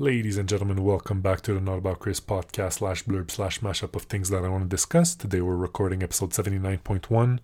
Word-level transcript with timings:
Ladies 0.00 0.38
and 0.38 0.48
gentlemen, 0.48 0.82
welcome 0.82 1.20
back 1.20 1.42
to 1.42 1.52
the 1.52 1.60
Not 1.60 1.76
About 1.76 1.98
Chris 1.98 2.20
podcast 2.20 2.78
slash 2.78 3.04
blurb 3.04 3.30
slash 3.30 3.60
mashup 3.60 3.94
of 3.94 4.04
things 4.04 4.30
that 4.30 4.46
I 4.46 4.48
want 4.48 4.64
to 4.64 4.68
discuss. 4.74 5.14
Today 5.14 5.42
we're 5.42 5.56
recording 5.56 6.02
episode 6.02 6.30
79.1, 6.30 7.38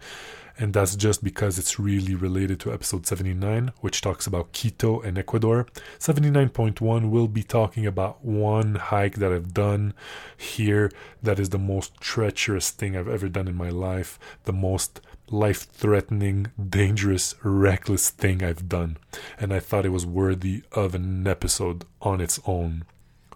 and 0.58 0.72
that's 0.72 0.96
just 0.96 1.22
because 1.22 1.58
it's 1.58 1.78
really 1.78 2.14
related 2.14 2.58
to 2.60 2.72
episode 2.72 3.06
79, 3.06 3.72
which 3.82 4.00
talks 4.00 4.26
about 4.26 4.54
Quito 4.54 5.00
and 5.02 5.18
Ecuador. 5.18 5.66
79.1 5.98 7.10
will 7.10 7.28
be 7.28 7.42
talking 7.42 7.84
about 7.84 8.24
one 8.24 8.76
hike 8.76 9.16
that 9.16 9.32
I've 9.32 9.52
done 9.52 9.92
here 10.34 10.90
that 11.22 11.38
is 11.38 11.50
the 11.50 11.58
most 11.58 12.00
treacherous 12.00 12.70
thing 12.70 12.96
I've 12.96 13.06
ever 13.06 13.28
done 13.28 13.48
in 13.48 13.54
my 13.54 13.68
life, 13.68 14.18
the 14.44 14.54
most 14.54 15.02
life 15.30 15.68
threatening, 15.70 16.52
dangerous, 16.58 17.34
reckless 17.42 18.10
thing 18.10 18.42
I've 18.42 18.68
done. 18.68 18.96
And 19.38 19.52
I 19.52 19.60
thought 19.60 19.86
it 19.86 19.90
was 19.90 20.06
worthy 20.06 20.62
of 20.72 20.94
an 20.94 21.26
episode 21.26 21.84
on 22.00 22.20
its 22.20 22.38
own. 22.46 22.84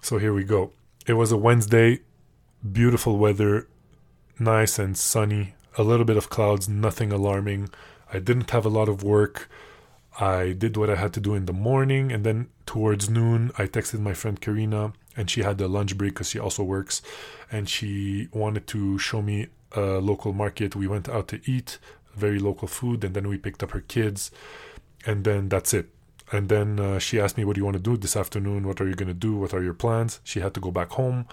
So 0.00 0.18
here 0.18 0.32
we 0.32 0.44
go. 0.44 0.72
It 1.06 1.14
was 1.14 1.32
a 1.32 1.36
Wednesday, 1.36 2.00
beautiful 2.70 3.18
weather, 3.18 3.66
nice 4.38 4.78
and 4.78 4.96
sunny, 4.96 5.54
a 5.76 5.82
little 5.82 6.04
bit 6.04 6.16
of 6.16 6.30
clouds, 6.30 6.68
nothing 6.68 7.12
alarming. 7.12 7.70
I 8.12 8.18
didn't 8.18 8.50
have 8.50 8.64
a 8.64 8.70
lot 8.70 8.88
of 8.88 9.02
work. 9.02 9.48
I 10.18 10.52
did 10.52 10.76
what 10.76 10.90
I 10.90 10.96
had 10.96 11.12
to 11.14 11.20
do 11.20 11.34
in 11.34 11.46
the 11.46 11.52
morning, 11.52 12.12
and 12.12 12.24
then 12.24 12.48
towards 12.66 13.08
noon, 13.08 13.52
I 13.56 13.66
texted 13.66 14.00
my 14.00 14.12
friend 14.12 14.40
Karina, 14.40 14.92
and 15.16 15.30
she 15.30 15.42
had 15.42 15.60
a 15.60 15.68
lunch 15.68 15.96
break 15.96 16.14
because 16.14 16.30
she 16.30 16.38
also 16.38 16.62
works, 16.62 17.00
and 17.50 17.68
she 17.68 18.28
wanted 18.32 18.66
to 18.68 18.98
show 18.98 19.22
me 19.22 19.48
a 19.72 20.00
local 20.00 20.32
market. 20.32 20.76
We 20.76 20.86
went 20.86 21.08
out 21.08 21.28
to 21.28 21.40
eat 21.50 21.78
very 22.14 22.38
local 22.38 22.68
food, 22.68 23.04
and 23.04 23.14
then 23.14 23.28
we 23.28 23.38
picked 23.38 23.62
up 23.62 23.70
her 23.70 23.80
kids, 23.80 24.30
and 25.06 25.24
then 25.24 25.48
that's 25.48 25.72
it. 25.74 25.88
And 26.32 26.48
then 26.48 26.78
uh, 26.78 26.98
she 26.98 27.20
asked 27.20 27.36
me, 27.36 27.44
"What 27.44 27.54
do 27.54 27.60
you 27.60 27.64
want 27.64 27.76
to 27.76 27.82
do 27.82 27.96
this 27.96 28.16
afternoon? 28.16 28.66
What 28.66 28.80
are 28.80 28.88
you 28.88 28.94
gonna 28.94 29.14
do? 29.14 29.36
What 29.36 29.54
are 29.54 29.62
your 29.62 29.74
plans?" 29.74 30.20
She 30.24 30.40
had 30.40 30.54
to 30.54 30.60
go 30.60 30.70
back 30.70 30.90
home, 30.90 31.26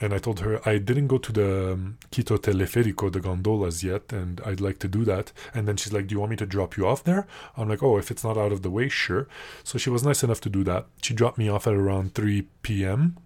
and 0.00 0.14
I 0.14 0.18
told 0.18 0.40
her 0.40 0.66
I 0.68 0.78
didn't 0.78 1.08
go 1.08 1.18
to 1.18 1.32
the 1.32 1.72
um, 1.72 1.98
Quito 2.10 2.36
Teleférico, 2.38 3.12
the 3.12 3.20
gondolas 3.20 3.84
yet, 3.84 4.12
and 4.12 4.40
I'd 4.44 4.60
like 4.60 4.78
to 4.80 4.88
do 4.88 5.04
that. 5.04 5.32
And 5.54 5.68
then 5.68 5.76
she's 5.76 5.92
like, 5.92 6.06
"Do 6.06 6.14
you 6.14 6.20
want 6.20 6.30
me 6.30 6.36
to 6.36 6.46
drop 6.46 6.76
you 6.76 6.86
off 6.86 7.04
there?" 7.04 7.26
I'm 7.56 7.68
like, 7.68 7.82
"Oh, 7.82 7.98
if 7.98 8.10
it's 8.10 8.24
not 8.24 8.38
out 8.38 8.52
of 8.52 8.62
the 8.62 8.70
way, 8.70 8.88
sure." 8.88 9.28
So 9.64 9.78
she 9.78 9.90
was 9.90 10.02
nice 10.02 10.22
enough 10.22 10.40
to 10.42 10.50
do 10.50 10.64
that. 10.64 10.86
She 11.02 11.14
dropped 11.14 11.38
me 11.38 11.48
off 11.48 11.66
at 11.66 11.74
around 11.74 12.14
3 12.14 12.42
p.m. 12.62 13.18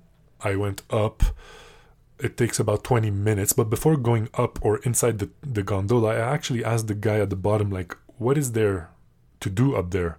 I 0.43 0.57
went 0.57 0.83
up 0.91 1.23
it 2.19 2.37
takes 2.37 2.59
about 2.59 2.83
20 2.85 3.11
minutes 3.11 3.53
but 3.53 3.69
before 3.69 3.97
going 3.97 4.29
up 4.35 4.59
or 4.63 4.79
inside 4.79 5.19
the, 5.19 5.29
the 5.43 5.63
gondola 5.63 6.15
i 6.15 6.19
actually 6.19 6.65
asked 6.65 6.87
the 6.87 6.95
guy 6.95 7.19
at 7.21 7.31
the 7.31 7.37
bottom 7.37 7.71
like 7.71 7.97
what 8.19 8.39
is 8.39 8.53
there 8.53 8.91
to 9.41 9.51
do 9.51 9.77
up 9.77 9.91
there? 9.91 10.19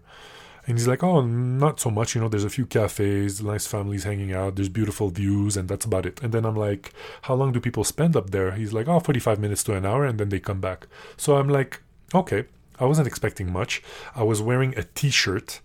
And 0.65 0.77
he's 0.77 0.87
like 0.87 1.01
oh 1.01 1.21
not 1.21 1.79
so 1.79 1.89
much 1.89 2.13
you 2.13 2.19
know 2.19 2.27
there's 2.27 2.43
a 2.43 2.49
few 2.49 2.65
cafes 2.65 3.41
nice 3.41 3.65
families 3.65 4.03
hanging 4.03 4.33
out 4.33 4.55
there's 4.55 4.67
beautiful 4.67 5.09
views 5.09 5.55
and 5.55 5.69
that's 5.69 5.85
about 5.85 6.05
it. 6.05 6.21
And 6.21 6.33
then 6.33 6.45
i'm 6.45 6.57
like 6.57 6.93
how 7.23 7.35
long 7.35 7.53
do 7.53 7.61
people 7.61 7.85
spend 7.85 8.17
up 8.17 8.31
there? 8.31 8.51
He's 8.51 8.73
like 8.73 8.87
oh 8.87 8.99
45 8.99 9.39
minutes 9.39 9.63
to 9.63 9.75
an 9.75 9.85
hour 9.85 10.05
and 10.05 10.19
then 10.19 10.29
they 10.29 10.41
come 10.41 10.59
back. 10.59 10.87
So 11.15 11.37
i'm 11.37 11.47
like 11.47 11.81
okay. 12.13 12.45
I 12.79 12.85
wasn't 12.85 13.07
expecting 13.07 13.51
much. 13.51 13.81
I 14.13 14.21
was 14.23 14.39
wearing 14.39 14.77
a 14.77 14.83
t-shirt 14.83 15.61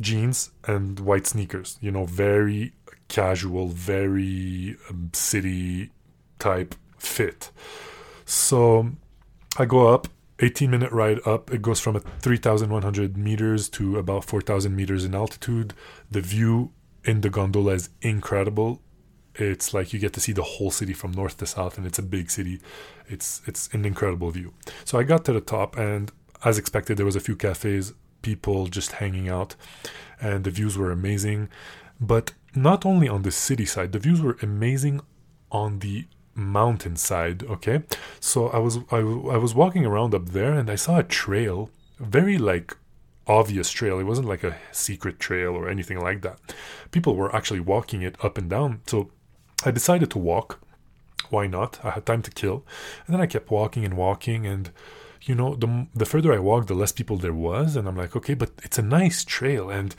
jeans 0.00 0.50
and 0.66 1.00
white 1.00 1.26
sneakers 1.26 1.78
you 1.80 1.90
know 1.90 2.04
very 2.04 2.72
casual, 3.08 3.68
very 3.68 4.76
um, 4.90 5.10
city 5.12 5.90
type 6.38 6.74
fit. 6.98 7.50
So 8.24 8.90
I 9.58 9.64
go 9.64 9.88
up, 9.88 10.08
18 10.40 10.70
minute 10.70 10.92
ride 10.92 11.20
up. 11.26 11.52
It 11.52 11.62
goes 11.62 11.80
from 11.80 11.98
3,100 12.20 13.16
meters 13.16 13.68
to 13.70 13.98
about 13.98 14.24
4,000 14.24 14.74
meters 14.74 15.04
in 15.04 15.14
altitude. 15.14 15.72
The 16.10 16.20
view 16.20 16.72
in 17.04 17.20
the 17.22 17.30
gondola 17.30 17.72
is 17.72 17.88
incredible. 18.02 18.82
It's 19.34 19.72
like 19.72 19.92
you 19.92 19.98
get 19.98 20.12
to 20.14 20.20
see 20.20 20.32
the 20.32 20.42
whole 20.42 20.70
city 20.70 20.92
from 20.92 21.12
north 21.12 21.36
to 21.38 21.46
south, 21.46 21.76
and 21.76 21.86
it's 21.86 21.98
a 21.98 22.02
big 22.02 22.30
city. 22.30 22.60
It's 23.06 23.42
it's 23.46 23.68
an 23.72 23.84
incredible 23.84 24.30
view. 24.30 24.54
So 24.84 24.98
I 24.98 25.02
got 25.02 25.26
to 25.26 25.32
the 25.32 25.42
top, 25.42 25.76
and 25.76 26.10
as 26.44 26.56
expected, 26.58 26.96
there 26.96 27.04
was 27.04 27.16
a 27.16 27.20
few 27.20 27.36
cafes, 27.36 27.92
people 28.22 28.66
just 28.66 28.92
hanging 28.92 29.28
out, 29.28 29.54
and 30.20 30.44
the 30.44 30.50
views 30.50 30.78
were 30.78 30.90
amazing. 30.90 31.50
But 32.00 32.32
not 32.56 32.86
only 32.86 33.08
on 33.08 33.22
the 33.22 33.30
city 33.30 33.66
side, 33.66 33.92
the 33.92 33.98
views 33.98 34.20
were 34.20 34.36
amazing 34.42 35.00
on 35.50 35.80
the 35.80 36.06
mountainside. 36.34 37.42
Okay, 37.44 37.82
so 38.20 38.48
I 38.48 38.58
was 38.58 38.78
I, 38.90 38.98
I 38.98 39.38
was 39.38 39.54
walking 39.54 39.86
around 39.86 40.14
up 40.14 40.30
there 40.30 40.52
and 40.52 40.70
I 40.70 40.76
saw 40.76 40.98
a 40.98 41.02
trail, 41.02 41.70
very 41.98 42.38
like 42.38 42.76
obvious 43.26 43.70
trail. 43.70 43.98
It 43.98 44.04
wasn't 44.04 44.28
like 44.28 44.44
a 44.44 44.56
secret 44.72 45.18
trail 45.18 45.54
or 45.54 45.68
anything 45.68 46.00
like 46.00 46.22
that. 46.22 46.38
People 46.90 47.16
were 47.16 47.34
actually 47.34 47.60
walking 47.60 48.02
it 48.02 48.16
up 48.24 48.38
and 48.38 48.48
down. 48.48 48.80
So 48.86 49.10
I 49.64 49.70
decided 49.70 50.10
to 50.12 50.18
walk. 50.18 50.60
Why 51.30 51.48
not? 51.48 51.80
I 51.84 51.90
had 51.90 52.06
time 52.06 52.22
to 52.22 52.30
kill, 52.30 52.64
and 53.06 53.14
then 53.14 53.20
I 53.20 53.26
kept 53.26 53.50
walking 53.50 53.84
and 53.84 53.96
walking 53.96 54.46
and 54.46 54.70
you 55.22 55.34
know 55.34 55.56
the 55.56 55.86
the 55.94 56.06
further 56.06 56.32
I 56.32 56.38
walked 56.38 56.68
the 56.68 56.74
less 56.74 56.92
people 56.92 57.16
there 57.16 57.32
was 57.32 57.74
and 57.76 57.88
I'm 57.88 57.96
like 57.96 58.14
okay 58.14 58.34
but 58.34 58.50
it's 58.62 58.78
a 58.78 58.82
nice 58.82 59.24
trail 59.24 59.70
and 59.70 59.94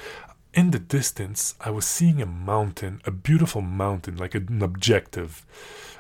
in 0.58 0.72
the 0.72 0.80
distance, 0.80 1.54
I 1.62 1.70
was 1.70 1.86
seeing 1.86 2.20
a 2.20 2.26
mountain, 2.26 3.00
a 3.06 3.12
beautiful 3.12 3.62
mountain, 3.62 4.18
like 4.18 4.34
an 4.34 4.64
objective, 4.64 5.46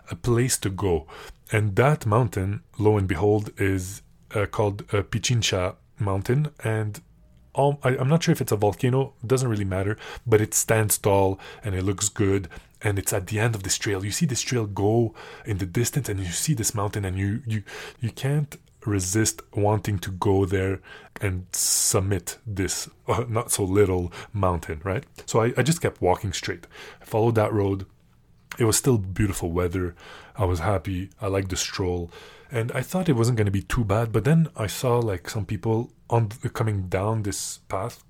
a 0.10 0.16
place 0.16 0.58
to 0.58 0.72
go. 0.72 1.06
And 1.52 1.76
that 1.76 2.08
mountain, 2.08 2.64
lo 2.80 2.98
and 2.98 3.08
behold, 3.08 3.52
is 3.58 4.02
uh, 4.34 4.48
called 4.48 4.82
uh, 4.92 5.04
Pichincha 5.04 5.76
Mountain. 6.00 6.50
And 6.64 7.00
all, 7.54 7.80
I, 7.84 7.98
I'm 7.98 8.10
not 8.10 8.24
sure 8.24 8.32
if 8.32 8.42
it's 8.42 8.52
a 8.52 8.56
volcano, 8.56 9.14
doesn't 9.24 9.48
really 9.48 9.64
matter, 9.64 9.96
but 10.26 10.42
it 10.42 10.56
stands 10.56 10.98
tall 10.98 11.40
and 11.64 11.76
it 11.76 11.84
looks 11.84 12.10
good. 12.10 12.50
And 12.82 12.98
it's 12.98 13.14
at 13.14 13.28
the 13.28 13.40
end 13.40 13.54
of 13.54 13.62
this 13.62 13.78
trail. 13.78 14.04
You 14.04 14.12
see 14.12 14.26
this 14.26 14.42
trail 14.42 14.66
go 14.66 15.14
in 15.46 15.60
the 15.60 15.68
distance, 15.68 16.10
and 16.10 16.20
you 16.20 16.32
see 16.32 16.54
this 16.56 16.76
mountain, 16.76 17.06
and 17.06 17.18
you 17.18 17.42
you 17.48 17.64
you 18.00 18.12
can't 18.12 18.56
resist 18.88 19.42
wanting 19.54 20.00
to 20.00 20.12
go 20.12 20.46
there 20.46 20.80
and 21.22 21.46
summit 21.52 22.38
this 22.46 22.90
uh, 23.08 23.26
not 23.28 23.52
so 23.52 23.64
little 23.64 24.12
mountain, 24.34 24.82
right? 24.84 25.04
So 25.26 25.42
I, 25.42 25.54
I 25.58 25.64
just 25.64 25.82
kept 25.82 26.02
walking 26.02 26.34
straight. 26.34 26.66
I 27.02 27.06
followed 27.06 27.36
that 27.36 27.54
road. 27.54 27.86
It 28.58 28.64
was 28.64 28.78
still 28.78 28.98
beautiful 28.98 29.52
weather. 29.52 29.96
I 30.36 30.46
was 30.46 30.60
happy. 30.60 31.10
I 31.22 31.28
liked 31.28 31.50
the 31.50 31.58
stroll. 31.58 32.12
And 32.50 32.72
I 32.72 32.82
thought 32.82 33.10
it 33.10 33.18
wasn't 33.18 33.38
going 33.38 33.46
to 33.46 33.52
be 33.52 33.62
too 33.62 33.84
bad, 33.84 34.12
but 34.12 34.24
then 34.24 34.48
I 34.56 34.68
saw 34.68 35.00
like 35.00 35.30
some 35.30 35.46
people 35.46 35.92
on 36.10 36.30
coming 36.54 36.88
down 36.88 37.24
this 37.24 37.58
path 37.68 38.04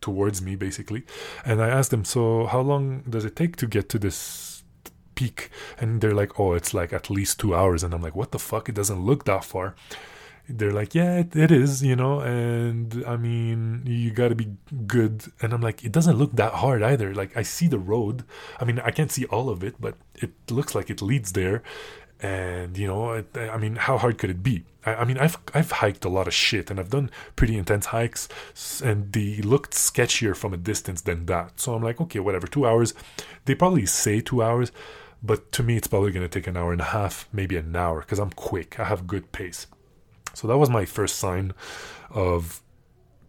towards 0.00 0.40
me 0.40 0.54
basically. 0.54 1.02
And 1.44 1.60
I 1.60 1.68
asked 1.68 1.90
them, 1.90 2.04
"So, 2.04 2.46
how 2.46 2.60
long 2.60 3.02
does 3.08 3.24
it 3.24 3.34
take 3.34 3.56
to 3.56 3.66
get 3.66 3.88
to 3.90 3.98
this 3.98 4.51
peak 5.14 5.50
and 5.78 6.00
they're 6.00 6.14
like 6.14 6.38
oh 6.38 6.52
it's 6.52 6.72
like 6.74 6.92
at 6.92 7.10
least 7.10 7.40
two 7.40 7.54
hours 7.54 7.82
and 7.82 7.94
i'm 7.94 8.02
like 8.02 8.16
what 8.16 8.32
the 8.32 8.38
fuck 8.38 8.68
it 8.68 8.74
doesn't 8.74 9.04
look 9.04 9.24
that 9.24 9.44
far 9.44 9.74
they're 10.48 10.72
like, 10.72 10.94
yeah, 10.94 11.18
it, 11.18 11.36
it 11.36 11.50
is, 11.50 11.82
you 11.82 11.96
know, 11.96 12.20
and 12.20 13.04
I 13.06 13.16
mean, 13.16 13.82
you 13.86 14.10
got 14.10 14.28
to 14.28 14.34
be 14.34 14.48
good. 14.86 15.24
And 15.40 15.52
I'm 15.52 15.60
like, 15.60 15.84
it 15.84 15.92
doesn't 15.92 16.16
look 16.16 16.32
that 16.32 16.54
hard 16.54 16.82
either. 16.82 17.14
Like, 17.14 17.36
I 17.36 17.42
see 17.42 17.68
the 17.68 17.78
road. 17.78 18.24
I 18.60 18.64
mean, 18.64 18.80
I 18.80 18.90
can't 18.90 19.10
see 19.10 19.24
all 19.26 19.48
of 19.48 19.62
it, 19.62 19.76
but 19.80 19.96
it 20.16 20.32
looks 20.50 20.74
like 20.74 20.90
it 20.90 21.00
leads 21.00 21.32
there. 21.32 21.62
And 22.20 22.78
you 22.78 22.86
know, 22.86 23.12
it, 23.12 23.36
I 23.36 23.56
mean, 23.56 23.76
how 23.76 23.98
hard 23.98 24.18
could 24.18 24.30
it 24.30 24.42
be? 24.44 24.64
I, 24.86 24.94
I, 24.94 25.04
mean, 25.04 25.18
I've 25.18 25.38
I've 25.54 25.72
hiked 25.72 26.04
a 26.04 26.08
lot 26.08 26.28
of 26.28 26.34
shit, 26.34 26.70
and 26.70 26.78
I've 26.78 26.90
done 26.90 27.10
pretty 27.34 27.56
intense 27.58 27.86
hikes, 27.86 28.28
and 28.80 29.12
they 29.12 29.38
looked 29.38 29.72
sketchier 29.72 30.36
from 30.36 30.54
a 30.54 30.56
distance 30.56 31.00
than 31.00 31.26
that. 31.26 31.58
So 31.58 31.74
I'm 31.74 31.82
like, 31.82 32.00
okay, 32.00 32.20
whatever. 32.20 32.46
Two 32.46 32.64
hours. 32.64 32.94
They 33.44 33.56
probably 33.56 33.86
say 33.86 34.20
two 34.20 34.40
hours, 34.40 34.70
but 35.22 35.52
to 35.52 35.62
me, 35.62 35.76
it's 35.76 35.88
probably 35.88 36.12
gonna 36.12 36.28
take 36.28 36.46
an 36.46 36.56
hour 36.56 36.72
and 36.72 36.80
a 36.80 36.92
half, 36.92 37.28
maybe 37.32 37.56
an 37.56 37.74
hour, 37.76 38.00
because 38.00 38.18
I'm 38.18 38.30
quick. 38.30 38.78
I 38.80 38.84
have 38.84 39.06
good 39.06 39.32
pace. 39.32 39.66
So 40.34 40.48
that 40.48 40.58
was 40.58 40.70
my 40.70 40.84
first 40.84 41.16
sign 41.16 41.52
of 42.10 42.62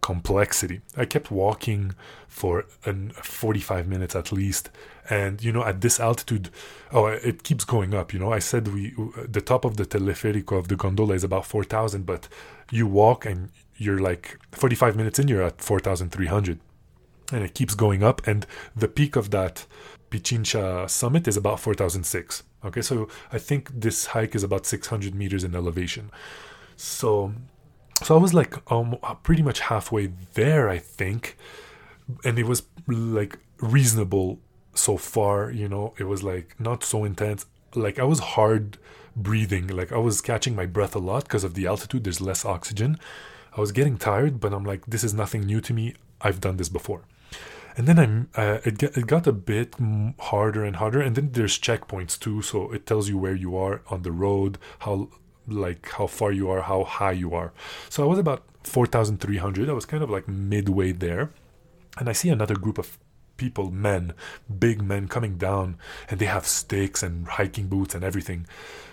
complexity. 0.04 0.82
I 0.98 1.06
kept 1.06 1.32
walking 1.32 1.96
for 2.28 2.66
an 2.86 3.12
45 3.12 3.88
minutes 3.88 4.16
at 4.16 4.32
least. 4.32 4.70
And, 5.10 5.42
you 5.44 5.52
know, 5.52 5.64
at 5.64 5.82
this 5.82 6.00
altitude, 6.00 6.50
oh, 6.92 7.08
it 7.08 7.44
keeps 7.44 7.64
going 7.64 7.94
up. 7.94 8.14
You 8.14 8.20
know, 8.20 8.32
I 8.32 8.40
said 8.40 8.68
we, 8.68 8.94
the 9.28 9.42
top 9.42 9.66
of 9.66 9.78
the 9.78 9.86
teleférico 9.86 10.58
of 10.58 10.68
the 10.68 10.76
gondola 10.76 11.16
is 11.16 11.24
about 11.24 11.46
4,000, 11.46 12.06
but 12.06 12.28
you 12.70 12.86
walk 12.86 13.26
and 13.26 13.50
you're 13.78 14.00
like 14.00 14.40
45 14.52 14.96
minutes 14.96 15.20
in, 15.20 15.30
you're 15.30 15.42
at 15.42 15.62
4,300. 15.62 16.60
And 17.32 17.44
it 17.44 17.54
keeps 17.54 17.76
going 17.76 18.04
up. 18.04 18.28
And 18.28 18.46
the 18.76 18.88
peak 18.88 19.16
of 19.16 19.32
that 19.32 19.66
Pichincha 20.14 20.90
summit 20.90 21.28
is 21.28 21.38
about 21.38 21.60
4,006. 21.60 22.44
Okay, 22.66 22.82
so 22.82 23.08
I 23.32 23.40
think 23.40 23.70
this 23.74 24.08
hike 24.08 24.36
is 24.36 24.44
about 24.44 24.66
600 24.66 25.16
meters 25.16 25.44
in 25.44 25.56
elevation. 25.56 26.12
So, 26.78 27.34
so 28.04 28.16
I 28.16 28.20
was 28.20 28.34
like 28.34 28.72
um, 28.72 28.98
pretty 29.24 29.42
much 29.42 29.60
halfway 29.62 30.12
there, 30.34 30.70
I 30.70 30.78
think, 30.78 31.38
and 32.24 32.40
it 32.40 32.46
was 32.46 32.64
like 32.88 33.40
reasonable 33.60 34.40
so 34.74 34.98
far. 34.98 35.52
You 35.52 35.68
know, 35.68 35.94
it 35.98 36.06
was 36.06 36.24
like 36.24 36.56
not 36.60 36.84
so 36.84 37.04
intense. 37.04 37.46
Like 37.76 38.00
I 38.00 38.04
was 38.04 38.20
hard 38.20 38.78
breathing, 39.16 39.68
like 39.68 39.92
I 39.92 39.98
was 39.98 40.22
catching 40.22 40.56
my 40.56 40.66
breath 40.66 40.96
a 40.96 41.00
lot 41.00 41.24
because 41.24 41.44
of 41.44 41.56
the 41.56 41.68
altitude. 41.68 42.04
There's 42.04 42.22
less 42.22 42.46
oxygen. 42.46 42.98
I 43.56 43.62
was 43.62 43.72
getting 43.72 43.98
tired, 43.98 44.40
but 44.40 44.54
I'm 44.54 44.64
like, 44.64 44.86
this 44.86 45.04
is 45.04 45.14
nothing 45.14 45.42
new 45.42 45.62
to 45.62 45.74
me. 45.74 45.96
I've 46.22 46.40
done 46.40 46.58
this 46.58 46.70
before. 46.70 47.04
And 47.76 47.88
then 47.88 48.00
I'm 48.00 48.30
uh, 48.36 48.60
it 48.64 48.78
got, 48.78 48.98
it 48.98 49.08
got 49.08 49.28
a 49.28 49.34
bit 49.34 49.76
harder 50.20 50.64
and 50.64 50.76
harder, 50.76 51.02
and 51.02 51.16
then 51.16 51.32
there's 51.32 51.60
checkpoints 51.60 52.20
too, 52.20 52.42
so 52.42 52.72
it 52.72 52.86
tells 52.86 53.10
you 53.10 53.18
where 53.18 53.36
you 53.36 53.56
are 53.58 53.82
on 53.90 54.04
the 54.04 54.12
road, 54.12 54.58
how 54.80 55.10
like 55.48 55.90
how 55.92 56.08
far 56.08 56.32
you 56.32 56.50
are, 56.50 56.62
how 56.62 56.84
high 56.84 57.12
you 57.12 57.34
are. 57.34 57.52
So 57.90 58.04
I 58.04 58.08
was 58.08 58.20
about 58.20 58.44
four 58.64 58.86
thousand 58.86 59.20
three 59.20 59.38
hundred. 59.38 59.70
I 59.70 59.74
was 59.74 59.86
kind 59.86 60.04
of 60.04 60.10
like 60.10 60.28
midway 60.28 60.92
there, 60.92 61.32
and 61.98 62.10
I 62.10 62.14
see 62.14 62.30
another 62.30 62.56
group 62.56 62.78
of 62.78 62.98
people, 63.38 63.72
men, 63.72 64.14
big 64.60 64.82
men 64.82 65.08
coming 65.08 65.38
down, 65.38 65.78
and 66.10 66.20
they 66.20 66.28
have 66.28 66.46
sticks 66.46 67.04
and 67.04 67.28
hiking 67.28 67.68
boots 67.68 67.96
and 67.96 68.04
everything. 68.04 68.46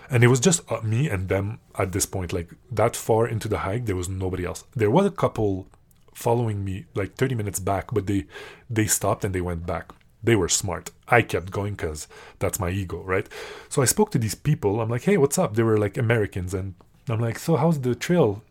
And 0.09 0.23
it 0.23 0.27
was 0.27 0.41
just 0.41 0.69
uh, 0.69 0.81
me 0.81 1.09
and 1.09 1.29
them 1.29 1.59
at 1.77 1.91
this 1.91 2.05
point. 2.05 2.33
Like 2.33 2.49
that 2.71 2.95
far 2.95 3.27
into 3.27 3.47
the 3.47 3.59
hike, 3.59 3.85
there 3.85 3.95
was 3.95 4.09
nobody 4.09 4.45
else. 4.45 4.65
There 4.75 4.91
was 4.91 5.05
a 5.05 5.11
couple 5.11 5.67
following 6.13 6.63
me 6.63 6.85
like 6.95 7.15
30 7.15 7.35
minutes 7.35 7.59
back, 7.59 7.91
but 7.93 8.07
they 8.07 8.25
they 8.69 8.87
stopped 8.87 9.23
and 9.23 9.33
they 9.33 9.41
went 9.41 9.65
back. 9.65 9.93
They 10.23 10.35
were 10.35 10.49
smart. 10.49 10.91
I 11.07 11.23
kept 11.23 11.51
going 11.51 11.73
because 11.73 12.07
that's 12.39 12.59
my 12.59 12.69
ego, 12.69 13.01
right? 13.03 13.27
So 13.69 13.81
I 13.81 13.85
spoke 13.85 14.11
to 14.11 14.19
these 14.19 14.35
people. 14.35 14.79
I'm 14.79 14.89
like, 14.89 15.03
hey, 15.03 15.17
what's 15.17 15.39
up? 15.39 15.55
They 15.55 15.63
were 15.63 15.79
like 15.79 15.97
Americans, 15.97 16.53
and 16.53 16.75
I'm 17.09 17.19
like, 17.19 17.39
so 17.39 17.55
how's 17.55 17.81
the 17.81 17.95
trail? 17.95 18.43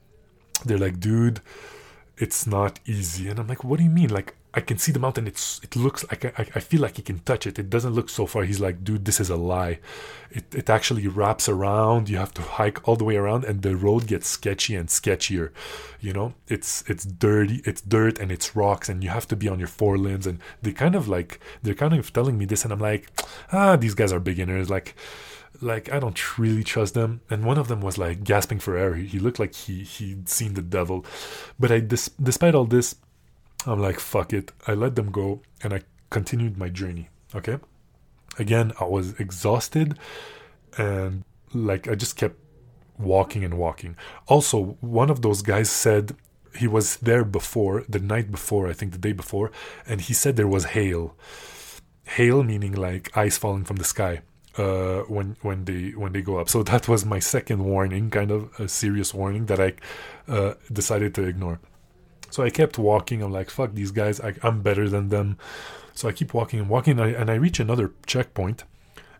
They're 0.65 0.79
like, 0.79 1.01
dude, 1.01 1.41
it's 2.19 2.47
not 2.47 2.81
easy. 2.87 3.29
And 3.29 3.39
I'm 3.39 3.47
like, 3.47 3.65
what 3.65 3.79
do 3.79 3.85
you 3.85 3.91
mean? 3.91 4.11
Like, 4.11 4.35
I 4.53 4.61
can 4.61 4.79
see 4.79 4.91
the 4.91 4.99
mountain. 4.99 5.27
It's 5.27 5.61
it 5.63 5.77
looks 5.77 6.05
like 6.09 6.25
I, 6.25 6.47
I 6.55 6.61
feel 6.61 6.81
like 6.81 6.97
he 6.97 7.03
can 7.03 7.21
touch 7.21 7.47
it. 7.47 7.59
It 7.59 7.71
doesn't 7.71 7.95
look 7.95 8.09
so 8.09 8.27
far. 8.27 8.43
He's 8.43 8.61
like, 8.61 8.83
dude, 8.83 9.05
this 9.05 9.21
is 9.21 9.31
a 9.31 9.37
lie. 9.37 9.79
It 10.31 10.53
it 10.55 10.69
actually 10.69 11.07
wraps 11.07 11.49
around. 11.49 12.09
You 12.09 12.17
have 12.17 12.35
to 12.35 12.43
hike 12.43 12.87
all 12.87 12.97
the 12.97 13.05
way 13.05 13.17
around, 13.17 13.45
and 13.45 13.63
the 13.63 13.77
road 13.77 14.07
gets 14.07 14.29
sketchy 14.29 14.75
and 14.75 14.89
sketchier. 14.89 15.51
You 16.01 16.13
know, 16.13 16.35
it's 16.49 16.83
it's 16.89 17.05
dirty, 17.05 17.63
it's 17.65 17.81
dirt, 17.81 18.19
and 18.19 18.33
it's 18.33 18.57
rocks, 18.57 18.89
and 18.89 19.05
you 19.05 19.11
have 19.11 19.29
to 19.29 19.37
be 19.37 19.49
on 19.49 19.59
your 19.59 19.69
forelimbs. 19.69 20.27
And 20.27 20.41
they 20.63 20.73
kind 20.73 20.95
of 20.95 21.07
like 21.07 21.41
they're 21.63 21.75
kind 21.75 21.95
of 21.95 22.13
telling 22.13 22.37
me 22.37 22.45
this, 22.45 22.65
and 22.65 22.73
I'm 22.73 22.81
like, 22.81 23.09
ah, 23.53 23.77
these 23.77 23.95
guys 23.95 24.13
are 24.13 24.21
beginners. 24.21 24.69
Like 24.69 24.97
like 25.61 25.93
I 25.93 25.99
don't 26.01 26.39
really 26.39 26.65
trust 26.65 26.95
them. 26.95 27.21
And 27.31 27.45
one 27.45 27.59
of 27.59 27.69
them 27.69 27.81
was 27.81 27.99
like 27.99 28.25
gasping 28.25 28.59
for 28.59 28.77
air. 28.77 28.95
He 28.95 29.19
looked 29.19 29.39
like 29.39 29.55
he 29.55 29.85
he'd 29.85 30.29
seen 30.29 30.55
the 30.55 30.63
devil. 30.63 31.05
But 31.59 31.71
I, 31.71 31.81
dis- 31.81 32.11
despite 32.21 32.55
all 32.55 32.65
this, 32.65 32.97
I'm 33.67 33.81
like, 33.81 34.01
fuck 34.01 34.33
it. 34.33 34.53
I 34.67 34.75
let 34.75 34.97
them 34.97 35.11
go 35.11 35.43
and 35.63 35.75
I 35.75 35.83
continued 36.11 36.57
my 36.57 36.69
journey. 36.69 37.09
Okay. 37.35 37.59
Again, 38.39 38.73
I 38.81 38.85
was 38.85 39.19
exhausted 39.21 39.99
and 40.79 41.25
like 41.53 41.89
I 41.89 41.95
just 41.95 42.17
kept 42.17 42.37
walking 42.99 43.45
and 43.45 43.55
walking. 43.55 43.97
Also, 44.29 44.77
one 44.81 45.11
of 45.11 45.23
those 45.23 45.43
guys 45.43 45.71
said 45.71 46.17
he 46.57 46.67
was 46.67 46.97
there 46.97 47.25
before, 47.25 47.85
the 47.89 47.99
night 47.99 48.31
before, 48.31 48.69
I 48.69 48.73
think 48.73 48.93
the 48.93 48.99
day 48.99 49.13
before, 49.13 49.51
and 49.87 50.01
he 50.01 50.15
said 50.15 50.37
there 50.37 50.49
was 50.49 50.67
hail. 50.67 51.15
Hail 52.05 52.43
meaning 52.43 52.73
like 52.73 53.17
ice 53.17 53.39
falling 53.39 53.65
from 53.65 53.77
the 53.77 53.85
sky 53.85 54.23
uh, 54.59 55.01
when 55.03 55.37
when 55.43 55.65
they 55.65 55.91
when 55.91 56.13
they 56.13 56.23
go 56.23 56.39
up. 56.39 56.49
So 56.49 56.63
that 56.71 56.89
was 56.89 57.05
my 57.05 57.19
second 57.19 57.65
warning, 57.65 58.11
kind 58.11 58.31
of 58.31 58.51
a 58.59 58.69
serious 58.69 59.15
warning 59.15 59.47
that 59.47 59.61
I 59.61 59.75
uh, 60.29 60.55
decided 60.73 61.15
to 61.15 61.25
ignore. 61.25 61.61
So 62.31 62.43
I 62.43 62.51
kept 62.51 62.79
walking. 62.79 63.23
I'm 63.23 63.33
like, 63.33 63.51
fuck 63.51 63.75
these 63.75 63.91
guys. 63.91 64.21
I, 64.21 64.35
am 64.43 64.63
better 64.63 64.89
than 64.89 65.09
them. 65.09 65.39
So 65.95 66.09
I 66.09 66.13
keep 66.13 66.33
walking 66.33 66.61
and 66.61 66.69
walking, 66.69 66.99
and 66.99 67.03
I, 67.03 67.21
and 67.21 67.31
I 67.31 67.35
reach 67.35 67.61
another 67.61 67.93
checkpoint. 68.07 68.65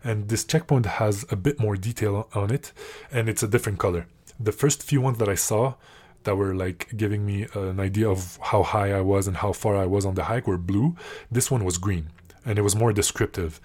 And 0.03 0.29
this 0.29 0.43
checkpoint 0.43 0.85
has 0.85 1.25
a 1.29 1.35
bit 1.35 1.59
more 1.59 1.75
detail 1.75 2.27
on 2.33 2.51
it, 2.51 2.71
and 3.11 3.29
it's 3.29 3.43
a 3.43 3.47
different 3.47 3.77
color. 3.77 4.07
The 4.39 4.51
first 4.51 4.81
few 4.81 4.99
ones 4.99 5.19
that 5.19 5.29
I 5.29 5.35
saw 5.35 5.75
that 6.23 6.35
were 6.35 6.55
like 6.55 6.89
giving 6.95 7.25
me 7.25 7.47
an 7.53 7.79
idea 7.79 8.09
of 8.09 8.39
how 8.41 8.63
high 8.63 8.91
I 8.91 9.01
was 9.01 9.27
and 9.27 9.37
how 9.37 9.53
far 9.53 9.75
I 9.75 9.85
was 9.85 10.05
on 10.05 10.15
the 10.15 10.25
hike 10.25 10.47
were 10.47 10.57
blue. 10.57 10.95
This 11.31 11.51
one 11.51 11.63
was 11.63 11.77
green, 11.77 12.09
and 12.45 12.57
it 12.57 12.63
was 12.63 12.75
more 12.75 12.93
descriptive. 12.93 13.61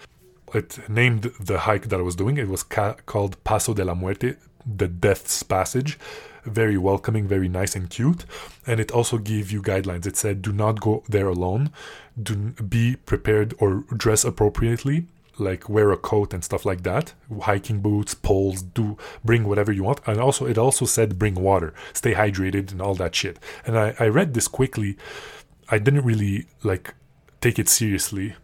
It 0.54 0.78
named 0.88 1.32
the 1.40 1.60
hike 1.60 1.88
that 1.88 1.98
I 1.98 2.02
was 2.02 2.16
doing. 2.16 2.36
It 2.36 2.48
was 2.48 2.62
ca- 2.62 2.96
called 3.06 3.42
Paso 3.44 3.74
de 3.74 3.84
la 3.84 3.94
Muerte, 3.94 4.34
the 4.66 4.88
Death's 4.88 5.42
Passage. 5.42 5.98
Very 6.44 6.78
welcoming, 6.78 7.26
very 7.26 7.48
nice 7.48 7.74
and 7.74 7.90
cute. 7.90 8.24
And 8.66 8.78
it 8.78 8.92
also 8.92 9.18
gave 9.18 9.50
you 9.50 9.62
guidelines. 9.62 10.06
It 10.06 10.16
said, 10.16 10.42
do 10.42 10.52
not 10.52 10.80
go 10.80 11.02
there 11.08 11.28
alone. 11.28 11.70
Do 12.20 12.34
be 12.52 12.96
prepared 12.96 13.54
or 13.58 13.84
dress 13.96 14.24
appropriately. 14.24 15.06
Like 15.38 15.68
wear 15.68 15.90
a 15.90 15.96
coat 15.96 16.32
and 16.32 16.42
stuff 16.44 16.64
like 16.64 16.82
that. 16.84 17.12
Hiking 17.42 17.80
boots 17.80 18.14
poles 18.14 18.62
do 18.62 18.96
bring 19.24 19.46
whatever 19.46 19.72
you 19.72 19.82
want. 19.82 20.00
And 20.06 20.20
also 20.20 20.46
it 20.46 20.56
also 20.56 20.86
said 20.86 21.18
bring 21.18 21.34
water. 21.34 21.74
Stay 21.92 22.14
hydrated 22.14 22.70
and 22.70 22.80
all 22.80 22.94
that 22.94 23.14
shit. 23.14 23.38
And 23.66 23.76
i, 23.78 23.94
I 23.98 24.06
read 24.06 24.34
this 24.34 24.48
quickly. 24.48 24.96
I 25.68 25.78
didn't 25.78 26.04
really 26.04 26.46
like 26.62 26.94
take 27.40 27.58
it 27.58 27.68
seriously. 27.68 28.34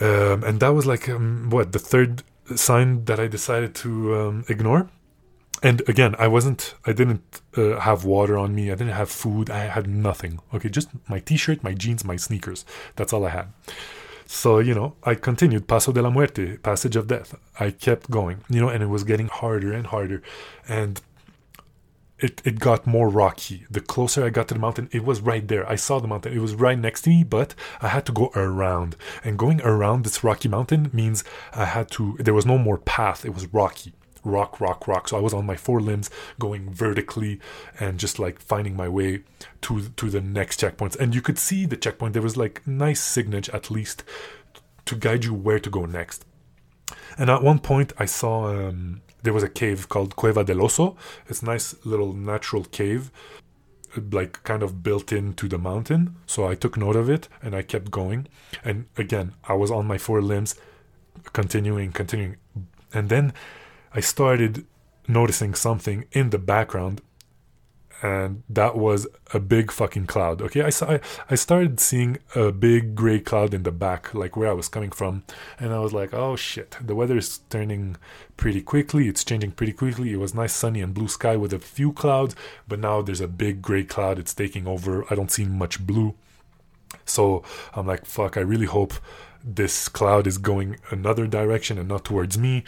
Um, 0.00 0.42
and 0.44 0.60
that 0.60 0.68
was 0.68 0.86
like 0.86 1.08
um, 1.08 1.50
what 1.50 1.72
the 1.72 1.78
third 1.78 2.22
sign 2.56 3.04
that 3.04 3.18
i 3.18 3.26
decided 3.26 3.74
to 3.74 4.14
um, 4.14 4.44
ignore. 4.48 4.88
And 5.62 5.82
again 5.88 6.14
i 6.18 6.28
wasn't 6.28 6.74
i 6.84 6.92
didn't 6.92 7.40
uh, 7.56 7.80
have 7.80 8.04
water 8.04 8.36
on 8.36 8.54
me. 8.54 8.70
I 8.70 8.74
didn't 8.74 8.94
have 8.94 9.10
food. 9.10 9.50
I 9.50 9.64
had 9.76 9.86
nothing. 9.88 10.40
Okay 10.52 10.68
just 10.68 10.88
my 11.08 11.20
t-shirt 11.20 11.62
my 11.62 11.74
jeans 11.74 12.04
my 12.04 12.16
sneakers. 12.16 12.64
That's 12.96 13.12
all 13.12 13.24
i 13.24 13.30
had. 13.30 13.46
So 14.26 14.58
you 14.58 14.74
know 14.74 14.94
i 15.04 15.14
continued. 15.14 15.66
Paso 15.66 15.92
de 15.92 16.02
la 16.02 16.10
muerte 16.10 16.58
passage 16.58 16.96
of 16.96 17.06
death. 17.06 17.34
I 17.58 17.70
kept 17.70 18.10
going 18.10 18.38
you 18.48 18.60
know 18.60 18.68
and 18.68 18.82
it 18.82 18.88
was 18.88 19.04
getting 19.04 19.28
harder 19.28 19.72
and 19.72 19.86
harder. 19.86 20.22
And 20.68 21.00
it, 22.24 22.40
it 22.44 22.58
got 22.58 22.86
more 22.86 23.08
rocky. 23.10 23.66
The 23.70 23.80
closer 23.80 24.24
I 24.24 24.30
got 24.30 24.48
to 24.48 24.54
the 24.54 24.60
mountain, 24.60 24.88
it 24.92 25.04
was 25.04 25.20
right 25.20 25.46
there. 25.46 25.68
I 25.68 25.76
saw 25.76 25.98
the 26.00 26.08
mountain. 26.08 26.32
It 26.32 26.40
was 26.40 26.54
right 26.54 26.78
next 26.78 27.02
to 27.02 27.10
me, 27.10 27.22
but 27.22 27.54
I 27.82 27.88
had 27.88 28.06
to 28.06 28.12
go 28.12 28.32
around. 28.34 28.96
And 29.22 29.38
going 29.38 29.60
around 29.60 30.04
this 30.04 30.24
rocky 30.24 30.48
mountain 30.48 30.90
means 30.92 31.22
I 31.52 31.66
had 31.66 31.90
to, 31.92 32.16
there 32.18 32.32
was 32.32 32.46
no 32.46 32.56
more 32.56 32.78
path. 32.78 33.24
It 33.24 33.34
was 33.34 33.52
rocky 33.52 33.92
rock, 34.26 34.58
rock, 34.58 34.88
rock. 34.88 35.08
So 35.08 35.18
I 35.18 35.20
was 35.20 35.34
on 35.34 35.44
my 35.44 35.56
four 35.56 35.82
limbs 35.82 36.08
going 36.38 36.70
vertically 36.70 37.40
and 37.78 38.00
just 38.00 38.18
like 38.18 38.40
finding 38.40 38.74
my 38.74 38.88
way 38.88 39.20
to 39.60 39.90
to 39.90 40.08
the 40.08 40.22
next 40.22 40.62
checkpoints. 40.62 40.98
And 40.98 41.14
you 41.14 41.20
could 41.20 41.38
see 41.38 41.66
the 41.66 41.76
checkpoint. 41.76 42.14
There 42.14 42.22
was 42.22 42.34
like 42.34 42.66
nice 42.66 43.02
signage 43.02 43.52
at 43.52 43.70
least 43.70 44.02
to 44.86 44.96
guide 44.96 45.24
you 45.24 45.34
where 45.34 45.60
to 45.60 45.68
go 45.68 45.84
next. 45.84 46.24
And 47.18 47.28
at 47.28 47.42
one 47.42 47.58
point, 47.58 47.92
I 47.98 48.06
saw 48.06 48.48
um, 48.48 49.02
there 49.24 49.32
was 49.32 49.42
a 49.42 49.48
cave 49.48 49.88
called 49.88 50.16
Cueva 50.16 50.44
del 50.44 50.58
Oso. 50.58 50.96
It's 51.28 51.42
a 51.42 51.46
nice 51.46 51.74
little 51.84 52.12
natural 52.12 52.64
cave, 52.64 53.10
like 54.12 54.42
kind 54.44 54.62
of 54.62 54.82
built 54.82 55.12
into 55.12 55.48
the 55.48 55.58
mountain. 55.58 56.16
So 56.26 56.46
I 56.46 56.54
took 56.54 56.76
note 56.76 56.94
of 56.94 57.08
it 57.08 57.28
and 57.42 57.56
I 57.56 57.62
kept 57.62 57.90
going. 57.90 58.28
And 58.62 58.84
again, 58.96 59.32
I 59.44 59.54
was 59.54 59.70
on 59.70 59.86
my 59.86 59.98
four 59.98 60.20
limbs, 60.20 60.54
continuing, 61.32 61.90
continuing. 61.90 62.36
And 62.92 63.08
then 63.08 63.32
I 63.94 64.00
started 64.00 64.66
noticing 65.08 65.54
something 65.54 66.04
in 66.12 66.30
the 66.30 66.38
background 66.38 67.00
and 68.04 68.42
that 68.50 68.76
was 68.76 69.06
a 69.32 69.40
big 69.40 69.72
fucking 69.72 70.06
cloud. 70.06 70.42
Okay, 70.42 70.60
I 70.60 70.68
saw, 70.68 70.98
I, 71.30 71.34
started 71.36 71.80
seeing 71.80 72.18
a 72.34 72.52
big 72.52 72.94
gray 72.94 73.18
cloud 73.18 73.54
in 73.54 73.62
the 73.62 73.72
back, 73.72 74.12
like 74.12 74.36
where 74.36 74.50
I 74.50 74.52
was 74.52 74.68
coming 74.68 74.90
from, 74.90 75.24
and 75.58 75.72
I 75.72 75.78
was 75.78 75.94
like, 75.94 76.12
oh 76.12 76.36
shit, 76.36 76.76
the 76.82 76.94
weather 76.94 77.16
is 77.16 77.38
turning 77.48 77.96
pretty 78.36 78.60
quickly. 78.60 79.08
It's 79.08 79.24
changing 79.24 79.52
pretty 79.52 79.72
quickly. 79.72 80.12
It 80.12 80.18
was 80.18 80.34
nice, 80.34 80.52
sunny, 80.52 80.82
and 80.82 80.92
blue 80.92 81.08
sky 81.08 81.36
with 81.36 81.54
a 81.54 81.58
few 81.58 81.94
clouds, 81.94 82.36
but 82.68 82.78
now 82.78 83.00
there's 83.00 83.22
a 83.22 83.28
big 83.28 83.62
gray 83.62 83.84
cloud. 83.84 84.18
It's 84.18 84.34
taking 84.34 84.66
over. 84.66 85.10
I 85.10 85.14
don't 85.14 85.32
see 85.32 85.46
much 85.46 85.86
blue, 85.86 86.14
so 87.06 87.42
I'm 87.72 87.86
like, 87.86 88.04
fuck. 88.04 88.36
I 88.36 88.40
really 88.40 88.66
hope 88.66 88.92
this 89.42 89.88
cloud 89.88 90.26
is 90.26 90.36
going 90.36 90.76
another 90.90 91.26
direction 91.26 91.78
and 91.78 91.88
not 91.88 92.04
towards 92.04 92.36
me 92.36 92.64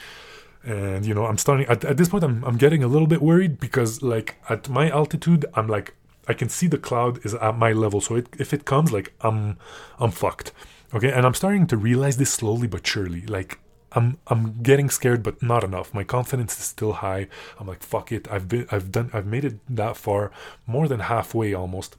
and 0.67 1.07
you 1.07 1.15
know 1.15 1.27
i'm 1.27 1.39
starting 1.39 1.67
at, 1.67 1.85
at 1.85 1.97
this 1.97 2.09
point 2.09 2.25
I'm, 2.25 2.45
I'm 2.45 2.57
getting 2.57 2.83
a 2.83 2.89
little 2.89 3.07
bit 3.07 3.23
worried 3.23 3.59
because 3.61 4.03
like 4.03 4.37
at 4.51 4.69
my 4.69 4.91
altitude 4.91 5.47
i'm 5.55 5.69
like 5.69 5.95
i 6.29 6.35
can 6.35 6.49
see 6.49 6.67
the 6.67 6.79
cloud 6.79 7.25
is 7.25 7.35
at 7.35 7.57
my 7.57 7.73
level. 7.73 8.01
So 8.01 8.17
it, 8.17 8.29
if 8.39 8.53
it 8.53 8.65
comes 8.65 8.93
like 8.93 9.15
i'm 9.21 9.59
i'm 9.99 10.11
fucked. 10.11 10.53
Okay? 10.95 11.13
And 11.13 11.25
i'm 11.27 11.35
starting 11.35 11.67
to 11.69 11.77
realize 11.77 12.17
this 12.17 12.33
slowly 12.33 12.67
but 12.67 12.87
surely. 12.87 13.23
Like 13.23 13.61
i'm 13.93 14.19
i'm 14.27 14.63
getting 14.63 14.91
scared 14.91 15.23
but 15.23 15.43
not 15.43 15.65
enough. 15.65 15.95
My 15.95 16.05
confidence 16.05 16.59
is 16.59 16.65
still 16.65 16.95
high. 16.95 17.29
I'm 17.59 17.67
like 17.67 17.83
fuck 17.83 18.13
it. 18.13 18.29
I've 18.31 18.49
been 18.49 18.67
i've 18.71 18.91
done 18.91 19.11
i've 19.13 19.27
made 19.27 19.45
it 19.45 19.59
that 19.75 19.97
far 19.97 20.31
more 20.67 20.89
than 20.89 21.01
halfway 21.01 21.55
almost. 21.55 21.97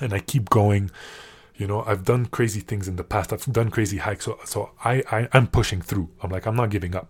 And 0.00 0.14
i 0.14 0.20
keep 0.20 0.48
going 0.48 0.90
you 1.60 1.66
know 1.66 1.84
i've 1.86 2.04
done 2.04 2.26
crazy 2.26 2.60
things 2.60 2.88
in 2.88 2.96
the 2.96 3.04
past 3.04 3.32
i've 3.32 3.44
done 3.52 3.70
crazy 3.70 3.98
hikes 3.98 4.24
so 4.24 4.38
so 4.44 4.70
i, 4.84 5.02
I 5.12 5.28
i'm 5.32 5.46
pushing 5.46 5.80
through 5.80 6.08
i'm 6.22 6.30
like 6.30 6.46
i'm 6.46 6.56
not 6.56 6.70
giving 6.70 6.94
up 6.96 7.08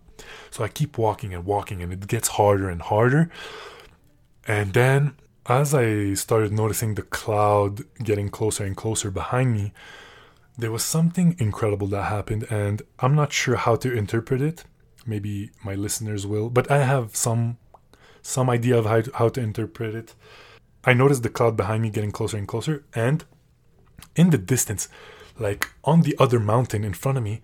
so 0.51 0.65
I 0.65 0.69
keep 0.69 0.99
walking 0.99 1.35
and 1.35 1.45
walking, 1.45 1.83
and 1.83 1.93
it 1.93 2.07
gets 2.07 2.29
harder 2.29 2.69
and 2.69 2.83
harder. 2.83 3.31
And 4.47 4.73
then, 4.73 5.17
as 5.47 5.75
I 5.75 6.15
started 6.15 6.53
noticing 6.53 6.95
the 6.95 7.03
cloud 7.03 7.83
getting 8.03 8.29
closer 8.29 8.65
and 8.65 8.77
closer 8.77 9.11
behind 9.11 9.53
me, 9.53 9.73
there 10.59 10.73
was 10.73 10.85
something 10.85 11.37
incredible 11.39 11.87
that 11.89 12.05
happened, 12.05 12.47
and 12.51 12.83
I'm 12.99 13.15
not 13.15 13.33
sure 13.33 13.57
how 13.57 13.77
to 13.77 13.93
interpret 13.93 14.43
it. 14.43 14.65
Maybe 15.07 15.51
my 15.65 15.75
listeners 15.75 16.27
will, 16.27 16.51
but 16.51 16.71
I 16.71 16.85
have 16.85 17.17
some 17.17 17.59
some 18.23 18.51
idea 18.51 18.77
of 18.77 18.85
how 18.85 19.01
to, 19.01 19.11
how 19.15 19.29
to 19.31 19.41
interpret 19.41 19.95
it. 19.95 20.15
I 20.85 20.93
noticed 20.93 21.23
the 21.23 21.31
cloud 21.31 21.57
behind 21.57 21.83
me 21.83 21.91
getting 21.91 22.13
closer 22.13 22.37
and 22.37 22.47
closer, 22.47 22.85
and 22.95 23.25
in 24.17 24.31
the 24.31 24.39
distance, 24.39 24.89
like 25.39 25.69
on 25.85 26.03
the 26.03 26.17
other 26.19 26.41
mountain 26.41 26.85
in 26.85 26.93
front 26.93 27.19
of 27.19 27.25
me, 27.25 27.43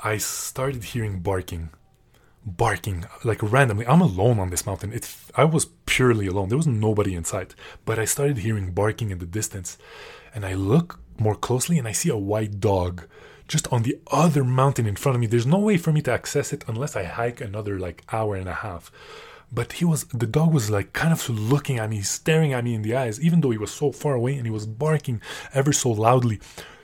I 0.00 0.18
started 0.18 0.84
hearing 0.84 1.20
barking. 1.20 1.70
Barking 2.44 3.04
like 3.22 3.42
randomly. 3.42 3.86
I'm 3.86 4.00
alone 4.00 4.38
on 4.38 4.48
this 4.48 4.64
mountain. 4.64 4.92
It's 4.92 5.30
I 5.34 5.44
was 5.44 5.66
purely 5.84 6.26
alone. 6.26 6.48
There 6.48 6.56
was 6.56 6.66
nobody 6.66 7.14
in 7.14 7.24
sight. 7.24 7.54
But 7.84 7.98
I 7.98 8.06
started 8.06 8.38
hearing 8.38 8.72
barking 8.72 9.10
in 9.10 9.18
the 9.18 9.26
distance. 9.26 9.76
And 10.34 10.46
I 10.46 10.54
look 10.54 11.00
more 11.18 11.34
closely 11.34 11.78
and 11.78 11.86
I 11.86 11.92
see 11.92 12.08
a 12.08 12.16
white 12.16 12.58
dog 12.60 13.06
just 13.46 13.70
on 13.72 13.82
the 13.82 13.98
other 14.10 14.44
mountain 14.44 14.86
in 14.86 14.96
front 14.96 15.16
of 15.16 15.20
me. 15.20 15.26
There's 15.26 15.46
no 15.46 15.58
way 15.58 15.76
for 15.76 15.92
me 15.92 16.00
to 16.02 16.12
access 16.12 16.52
it 16.52 16.64
unless 16.66 16.96
I 16.96 17.02
hike 17.04 17.40
another 17.40 17.78
like 17.78 18.04
hour 18.10 18.36
and 18.36 18.48
a 18.48 18.54
half. 18.54 18.90
But 19.52 19.74
he 19.74 19.84
was 19.84 20.04
the 20.04 20.26
dog 20.26 20.52
was 20.54 20.70
like 20.70 20.92
kind 20.92 21.12
of 21.12 21.28
looking 21.28 21.78
at 21.78 21.90
me, 21.90 22.02
staring 22.02 22.52
at 22.52 22.64
me 22.64 22.74
in 22.74 22.82
the 22.82 22.94
eyes, 22.94 23.20
even 23.20 23.40
though 23.40 23.50
he 23.50 23.58
was 23.58 23.72
so 23.72 23.90
far 23.92 24.14
away 24.14 24.36
and 24.36 24.46
he 24.46 24.50
was 24.50 24.66
barking 24.66 25.20
ever 25.52 25.72
so 25.72 25.90
loudly, 25.90 26.40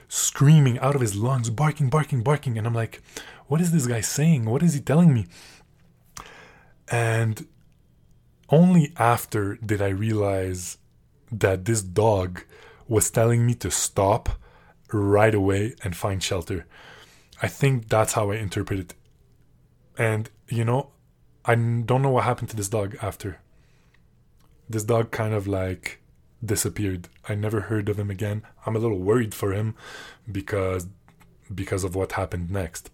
screaming 0.09 0.77
out 0.79 0.95
of 0.95 1.01
his 1.01 1.15
lungs, 1.15 1.49
barking, 1.49 1.89
barking, 1.89 2.23
barking. 2.23 2.57
And 2.57 2.67
I'm 2.67 2.73
like, 2.73 3.01
what 3.47 3.61
is 3.61 3.71
this 3.71 3.87
guy 3.87 4.01
saying? 4.01 4.45
What 4.45 4.63
is 4.63 4.73
he 4.73 4.81
telling 4.81 5.13
me? 5.13 5.27
And 6.89 7.47
only 8.49 8.93
after 8.97 9.55
did 9.55 9.81
I 9.81 9.89
realize 9.89 10.77
that 11.31 11.65
this 11.65 11.81
dog 11.81 12.43
was 12.87 13.11
telling 13.11 13.45
me 13.45 13.53
to 13.55 13.69
stop 13.71 14.29
right 14.93 15.35
away 15.35 15.75
and 15.83 15.95
find 15.95 16.23
shelter. 16.23 16.65
I 17.41 17.47
think 17.47 17.89
that's 17.89 18.13
how 18.13 18.31
I 18.31 18.35
interpret 18.37 18.79
it. 18.79 18.93
And, 19.97 20.29
you 20.47 20.63
know, 20.63 20.91
I 21.47 21.55
don't 21.55 22.01
know 22.01 22.09
what 22.09 22.25
happened 22.25 22.49
to 22.49 22.57
this 22.57 22.67
dog 22.67 22.97
after. 23.01 23.39
This 24.69 24.83
dog 24.83 25.11
kind 25.11 25.33
of 25.33 25.47
like 25.47 26.01
disappeared. 26.43 27.07
I 27.27 27.35
never 27.35 27.61
heard 27.61 27.87
of 27.87 27.97
him 27.97 28.11
again. 28.11 28.43
I'm 28.65 28.75
a 28.75 28.79
little 28.79 28.99
worried 28.99 29.33
for 29.33 29.53
him 29.53 29.75
because 30.29 30.87
because 31.53 31.85
of 31.85 31.95
what 31.95 32.11
happened 32.11 32.51
next. 32.51 32.91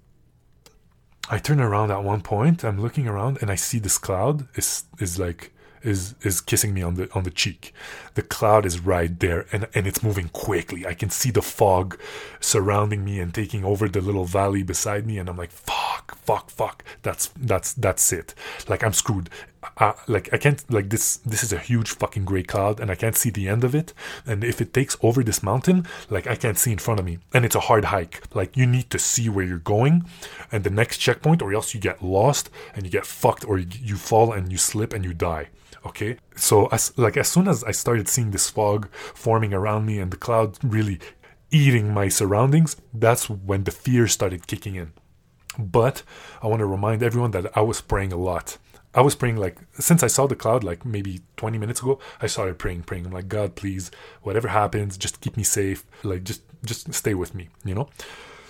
I 1.29 1.39
turn 1.39 1.59
around 1.59 1.89
at 1.89 2.03
one 2.03 2.21
point, 2.21 2.63
I'm 2.63 2.79
looking 2.79 3.07
around 3.07 3.39
and 3.41 3.49
I 3.49 3.55
see 3.55 3.79
this 3.79 3.97
cloud 3.97 4.47
is 4.55 4.83
is 4.99 5.17
like 5.17 5.51
is 5.81 6.13
is 6.21 6.39
kissing 6.39 6.75
me 6.75 6.83
on 6.83 6.93
the 6.93 7.11
on 7.13 7.23
the 7.23 7.31
cheek. 7.31 7.73
The 8.13 8.21
cloud 8.21 8.67
is 8.67 8.79
right 8.79 9.19
there 9.19 9.47
and, 9.51 9.67
and 9.73 9.87
it's 9.87 10.03
moving 10.03 10.29
quickly. 10.29 10.85
I 10.85 10.93
can 10.93 11.09
see 11.09 11.31
the 11.31 11.41
fog 11.41 11.99
surrounding 12.39 13.03
me 13.03 13.19
and 13.19 13.33
taking 13.33 13.65
over 13.65 13.89
the 13.89 14.01
little 14.01 14.25
valley 14.25 14.61
beside 14.61 15.07
me 15.07 15.17
and 15.17 15.27
I'm 15.27 15.37
like 15.37 15.51
fuck 15.51 15.82
fuck 16.15 16.49
fuck 16.49 16.83
that's 17.01 17.27
that's 17.37 17.73
that's 17.73 18.13
it. 18.13 18.33
Like 18.67 18.83
I'm 18.83 18.93
screwed. 18.93 19.29
Uh, 19.77 19.93
like 20.07 20.33
I 20.33 20.37
can't 20.37 20.61
like 20.71 20.89
this 20.89 21.17
this 21.17 21.43
is 21.43 21.53
a 21.53 21.57
huge 21.57 21.91
fucking 21.91 22.25
gray 22.25 22.43
cloud 22.43 22.79
and 22.79 22.91
I 22.91 22.95
can't 22.95 23.15
see 23.15 23.29
the 23.29 23.47
end 23.47 23.63
of 23.63 23.73
it. 23.73 23.93
And 24.25 24.43
if 24.43 24.59
it 24.61 24.73
takes 24.73 24.97
over 25.01 25.23
this 25.23 25.41
mountain 25.43 25.87
like 26.09 26.27
I 26.27 26.35
can't 26.35 26.57
see 26.57 26.71
in 26.71 26.79
front 26.79 26.99
of 26.99 27.05
me. 27.05 27.19
And 27.33 27.45
it's 27.45 27.55
a 27.55 27.61
hard 27.61 27.85
hike. 27.85 28.23
Like 28.35 28.57
you 28.57 28.65
need 28.65 28.89
to 28.89 28.99
see 28.99 29.29
where 29.29 29.45
you're 29.45 29.59
going. 29.59 30.05
And 30.51 30.63
the 30.63 30.69
next 30.69 30.97
checkpoint 30.97 31.41
or 31.41 31.53
else 31.53 31.73
you 31.73 31.79
get 31.79 32.03
lost 32.03 32.49
and 32.75 32.85
you 32.85 32.91
get 32.91 33.05
fucked 33.05 33.45
or 33.45 33.57
you, 33.57 33.67
you 33.81 33.95
fall 33.95 34.33
and 34.33 34.51
you 34.51 34.57
slip 34.57 34.93
and 34.93 35.03
you 35.05 35.13
die. 35.13 35.49
Okay? 35.85 36.17
So 36.35 36.67
as 36.67 36.97
like 36.97 37.17
as 37.17 37.27
soon 37.27 37.47
as 37.47 37.63
i 37.63 37.71
started 37.71 38.07
seeing 38.07 38.31
this 38.31 38.49
fog 38.49 38.89
forming 38.93 39.53
around 39.53 39.85
me 39.85 39.99
and 39.99 40.11
the 40.11 40.17
cloud 40.17 40.57
really 40.63 40.99
eating 41.51 41.93
my 41.93 42.07
surroundings 42.07 42.75
that's 42.93 43.29
when 43.29 43.63
the 43.63 43.71
fear 43.71 44.07
started 44.07 44.47
kicking 44.47 44.75
in 44.75 44.91
but 45.57 46.03
i 46.41 46.47
want 46.47 46.59
to 46.59 46.65
remind 46.65 47.03
everyone 47.03 47.31
that 47.31 47.55
i 47.57 47.61
was 47.61 47.81
praying 47.81 48.13
a 48.13 48.17
lot 48.17 48.57
I 48.95 49.01
was 49.01 49.15
praying 49.15 49.37
like 49.37 49.57
since 49.79 50.03
I 50.03 50.07
saw 50.07 50.27
the 50.27 50.35
cloud 50.35 50.63
like 50.63 50.85
maybe 50.85 51.21
20 51.37 51.57
minutes 51.57 51.81
ago, 51.81 51.97
I 52.21 52.27
started 52.27 52.59
praying, 52.59 52.83
praying. 52.83 53.07
I'm 53.07 53.11
like, 53.11 53.27
God, 53.27 53.55
please, 53.55 53.89
whatever 54.21 54.49
happens, 54.49 54.97
just 54.97 55.19
keep 55.19 55.35
me 55.35 55.41
safe. 55.41 55.83
Like, 56.03 56.23
just 56.23 56.43
just 56.63 56.93
stay 56.93 57.15
with 57.15 57.33
me, 57.33 57.49
you 57.65 57.73
know. 57.73 57.89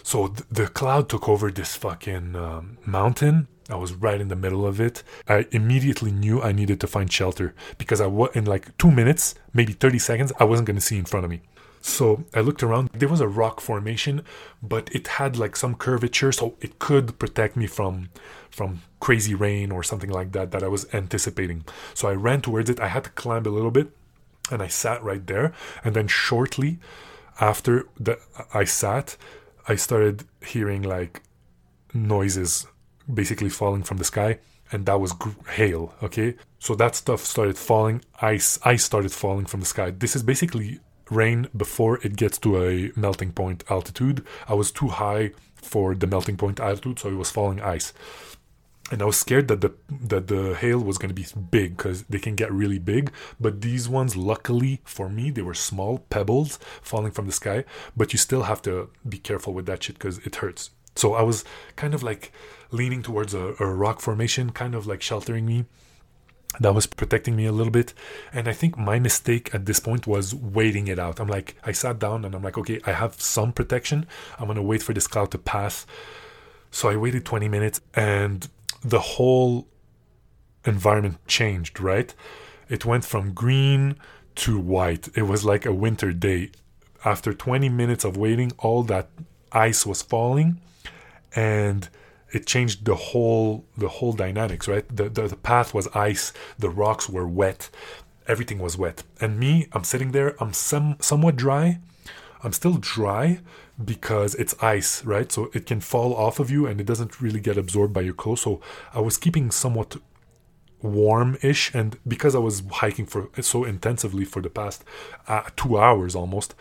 So 0.03 0.27
th- 0.27 0.43
the 0.51 0.67
cloud 0.67 1.07
took 1.07 1.29
over 1.29 1.49
this 1.49 1.77
fucking 1.77 2.35
um, 2.35 2.77
mountain, 2.85 3.47
I 3.69 3.75
was 3.75 3.93
right 3.93 4.19
in 4.19 4.27
the 4.27 4.35
middle 4.35 4.67
of 4.67 4.81
it. 4.81 5.03
I 5.27 5.47
immediately 5.51 6.11
knew 6.11 6.41
I 6.41 6.51
needed 6.51 6.79
to 6.81 6.87
find 6.87 7.11
shelter 7.11 7.55
because 7.77 8.01
I 8.01 8.07
was 8.07 8.29
in 8.35 8.45
like 8.45 8.77
two 8.77 8.91
minutes, 8.91 9.35
maybe 9.53 9.73
30 9.73 9.99
seconds, 9.99 10.33
I 10.39 10.43
wasn't 10.43 10.67
going 10.67 10.75
to 10.75 10.81
see 10.81 10.97
in 10.97 11.05
front 11.05 11.23
of 11.23 11.31
me. 11.31 11.41
So 11.85 12.23
I 12.33 12.39
looked 12.39 12.63
around. 12.63 12.89
There 12.93 13.09
was 13.09 13.19
a 13.19 13.27
rock 13.27 13.59
formation, 13.59 14.23
but 14.61 14.89
it 14.95 15.07
had 15.19 15.37
like 15.37 15.57
some 15.57 15.75
curvature, 15.75 16.31
so 16.31 16.55
it 16.61 16.79
could 16.79 17.19
protect 17.19 17.57
me 17.57 17.67
from 17.67 18.09
from 18.49 18.81
crazy 19.01 19.35
rain 19.35 19.69
or 19.69 19.83
something 19.83 20.09
like 20.09 20.31
that 20.31 20.51
that 20.51 20.63
I 20.63 20.69
was 20.69 20.87
anticipating. 20.93 21.65
So 21.93 22.07
I 22.07 22.13
ran 22.13 22.41
towards 22.41 22.69
it. 22.69 22.79
I 22.79 22.87
had 22.87 23.03
to 23.03 23.09
climb 23.09 23.45
a 23.45 23.49
little 23.49 23.69
bit, 23.69 23.89
and 24.49 24.61
I 24.63 24.67
sat 24.67 25.03
right 25.03 25.27
there. 25.27 25.51
And 25.83 25.93
then 25.93 26.07
shortly 26.07 26.79
after 27.41 27.85
that, 27.99 28.19
I 28.53 28.63
sat, 28.63 29.17
I 29.67 29.75
started 29.75 30.23
hearing 30.41 30.83
like 30.83 31.21
noises 31.93 32.65
basically 33.13 33.49
falling 33.49 33.83
from 33.83 33.97
the 33.97 34.05
sky 34.05 34.39
and 34.71 34.85
that 34.85 34.99
was 34.99 35.13
hail 35.51 35.93
okay 36.01 36.35
so 36.57 36.73
that 36.73 36.95
stuff 36.95 37.19
started 37.19 37.57
falling 37.57 38.01
ice 38.21 38.57
ice 38.63 38.83
started 38.83 39.11
falling 39.11 39.45
from 39.45 39.59
the 39.59 39.65
sky 39.65 39.91
this 39.91 40.15
is 40.15 40.23
basically 40.23 40.79
rain 41.09 41.47
before 41.55 41.97
it 42.03 42.15
gets 42.15 42.37
to 42.37 42.61
a 42.61 42.91
melting 42.95 43.31
point 43.31 43.63
altitude 43.69 44.25
i 44.47 44.53
was 44.53 44.71
too 44.71 44.87
high 44.87 45.31
for 45.55 45.95
the 45.95 46.07
melting 46.07 46.37
point 46.37 46.59
altitude 46.59 46.99
so 46.99 47.09
it 47.09 47.15
was 47.15 47.31
falling 47.31 47.61
ice 47.61 47.93
and 48.91 49.01
I 49.01 49.05
was 49.05 49.17
scared 49.17 49.47
that 49.47 49.61
the 49.61 49.73
that 49.89 50.27
the 50.27 50.55
hail 50.55 50.79
was 50.79 50.97
going 50.97 51.09
to 51.09 51.15
be 51.15 51.25
big 51.49 51.77
because 51.77 52.03
they 52.03 52.19
can 52.19 52.35
get 52.35 52.51
really 52.51 52.79
big. 52.79 53.11
But 53.39 53.61
these 53.61 53.87
ones, 53.87 54.15
luckily 54.15 54.81
for 54.83 55.09
me, 55.09 55.31
they 55.31 55.41
were 55.41 55.53
small 55.53 55.99
pebbles 56.09 56.59
falling 56.81 57.11
from 57.11 57.25
the 57.25 57.31
sky. 57.31 57.63
But 57.95 58.13
you 58.13 58.19
still 58.19 58.43
have 58.43 58.61
to 58.63 58.89
be 59.07 59.17
careful 59.17 59.53
with 59.53 59.65
that 59.67 59.83
shit 59.83 59.95
because 59.95 60.19
it 60.19 60.35
hurts. 60.35 60.69
So 60.95 61.13
I 61.13 61.23
was 61.23 61.43
kind 61.75 61.93
of 61.93 62.03
like 62.03 62.31
leaning 62.71 63.01
towards 63.01 63.33
a, 63.33 63.55
a 63.59 63.65
rock 63.65 63.99
formation, 63.99 64.51
kind 64.51 64.75
of 64.75 64.85
like 64.85 65.01
sheltering 65.01 65.45
me. 65.45 65.65
That 66.59 66.75
was 66.75 66.85
protecting 66.85 67.35
me 67.35 67.45
a 67.45 67.51
little 67.51 67.71
bit. 67.71 67.93
And 68.31 68.47
I 68.47 68.53
think 68.53 68.77
my 68.77 68.99
mistake 68.99 69.53
at 69.53 69.65
this 69.65 69.79
point 69.79 70.05
was 70.05 70.35
waiting 70.35 70.87
it 70.87 70.99
out. 70.99 71.19
I'm 71.19 71.27
like, 71.27 71.55
I 71.63 71.71
sat 71.71 71.99
down 71.99 72.25
and 72.25 72.35
I'm 72.35 72.43
like, 72.43 72.57
okay, 72.57 72.79
I 72.85 72.91
have 72.91 73.19
some 73.19 73.51
protection. 73.51 74.05
I'm 74.37 74.45
going 74.45 74.57
to 74.57 74.61
wait 74.61 74.83
for 74.83 74.93
this 74.93 75.07
cloud 75.07 75.31
to 75.31 75.37
pass. 75.37 75.85
So 76.69 76.89
I 76.89 76.95
waited 76.95 77.25
20 77.25 77.47
minutes 77.49 77.81
and 77.95 78.47
the 78.83 78.99
whole 78.99 79.67
environment 80.65 81.25
changed, 81.27 81.79
right? 81.79 82.13
It 82.69 82.85
went 82.85 83.05
from 83.05 83.33
green 83.33 83.95
to 84.35 84.59
white. 84.59 85.09
It 85.15 85.23
was 85.23 85.43
like 85.43 85.65
a 85.65 85.73
winter 85.73 86.11
day. 86.11 86.51
After 87.05 87.33
20 87.33 87.67
minutes 87.69 88.05
of 88.05 88.15
waiting, 88.15 88.51
all 88.59 88.83
that 88.83 89.09
ice 89.51 89.85
was 89.85 90.01
falling 90.01 90.61
and 91.35 91.89
it 92.33 92.45
changed 92.45 92.85
the 92.85 92.95
whole 92.95 93.65
the 93.77 93.87
whole 93.87 94.13
dynamics 94.13 94.67
right? 94.67 94.85
The, 94.93 95.07
the, 95.09 95.27
the 95.27 95.35
path 95.35 95.73
was 95.73 95.87
ice 95.89 96.33
the 96.59 96.69
rocks 96.69 97.07
were 97.07 97.27
wet 97.27 97.69
everything 98.27 98.59
was 98.59 98.77
wet. 98.77 99.03
And 99.21 99.39
me 99.39 99.67
i'm 99.73 99.83
sitting 99.83 100.11
there 100.11 100.35
i'm 100.41 100.53
some 100.53 100.97
somewhat 100.99 101.35
dry. 101.35 101.79
I'm 102.43 102.51
still 102.51 102.77
dry 102.77 103.39
because 103.83 104.35
it's 104.35 104.55
ice 104.61 105.05
right? 105.05 105.31
So 105.31 105.49
it 105.53 105.65
can 105.65 105.79
fall 105.79 106.13
off 106.15 106.39
of 106.39 106.51
you 106.51 106.65
and 106.67 106.81
it 106.81 106.87
doesn't 106.91 107.21
really 107.21 107.39
get 107.39 107.57
absorbed 107.57 107.93
by 107.93 108.01
your 108.01 108.13
clothes. 108.13 108.41
So 108.41 108.59
i 108.93 108.99
was 108.99 109.17
keeping 109.17 109.51
somewhat 109.51 109.95
warm-ish 110.81 111.73
and 111.73 111.97
because 112.05 112.35
i 112.35 112.39
was 112.39 112.61
hiking 112.69 113.05
for 113.05 113.29
so 113.41 113.63
intensively 113.63 114.25
for 114.25 114.41
the 114.41 114.49
past 114.49 114.83
uh, 115.29 115.43
two 115.55 115.77
hours 115.77 116.13
almost 116.13 116.53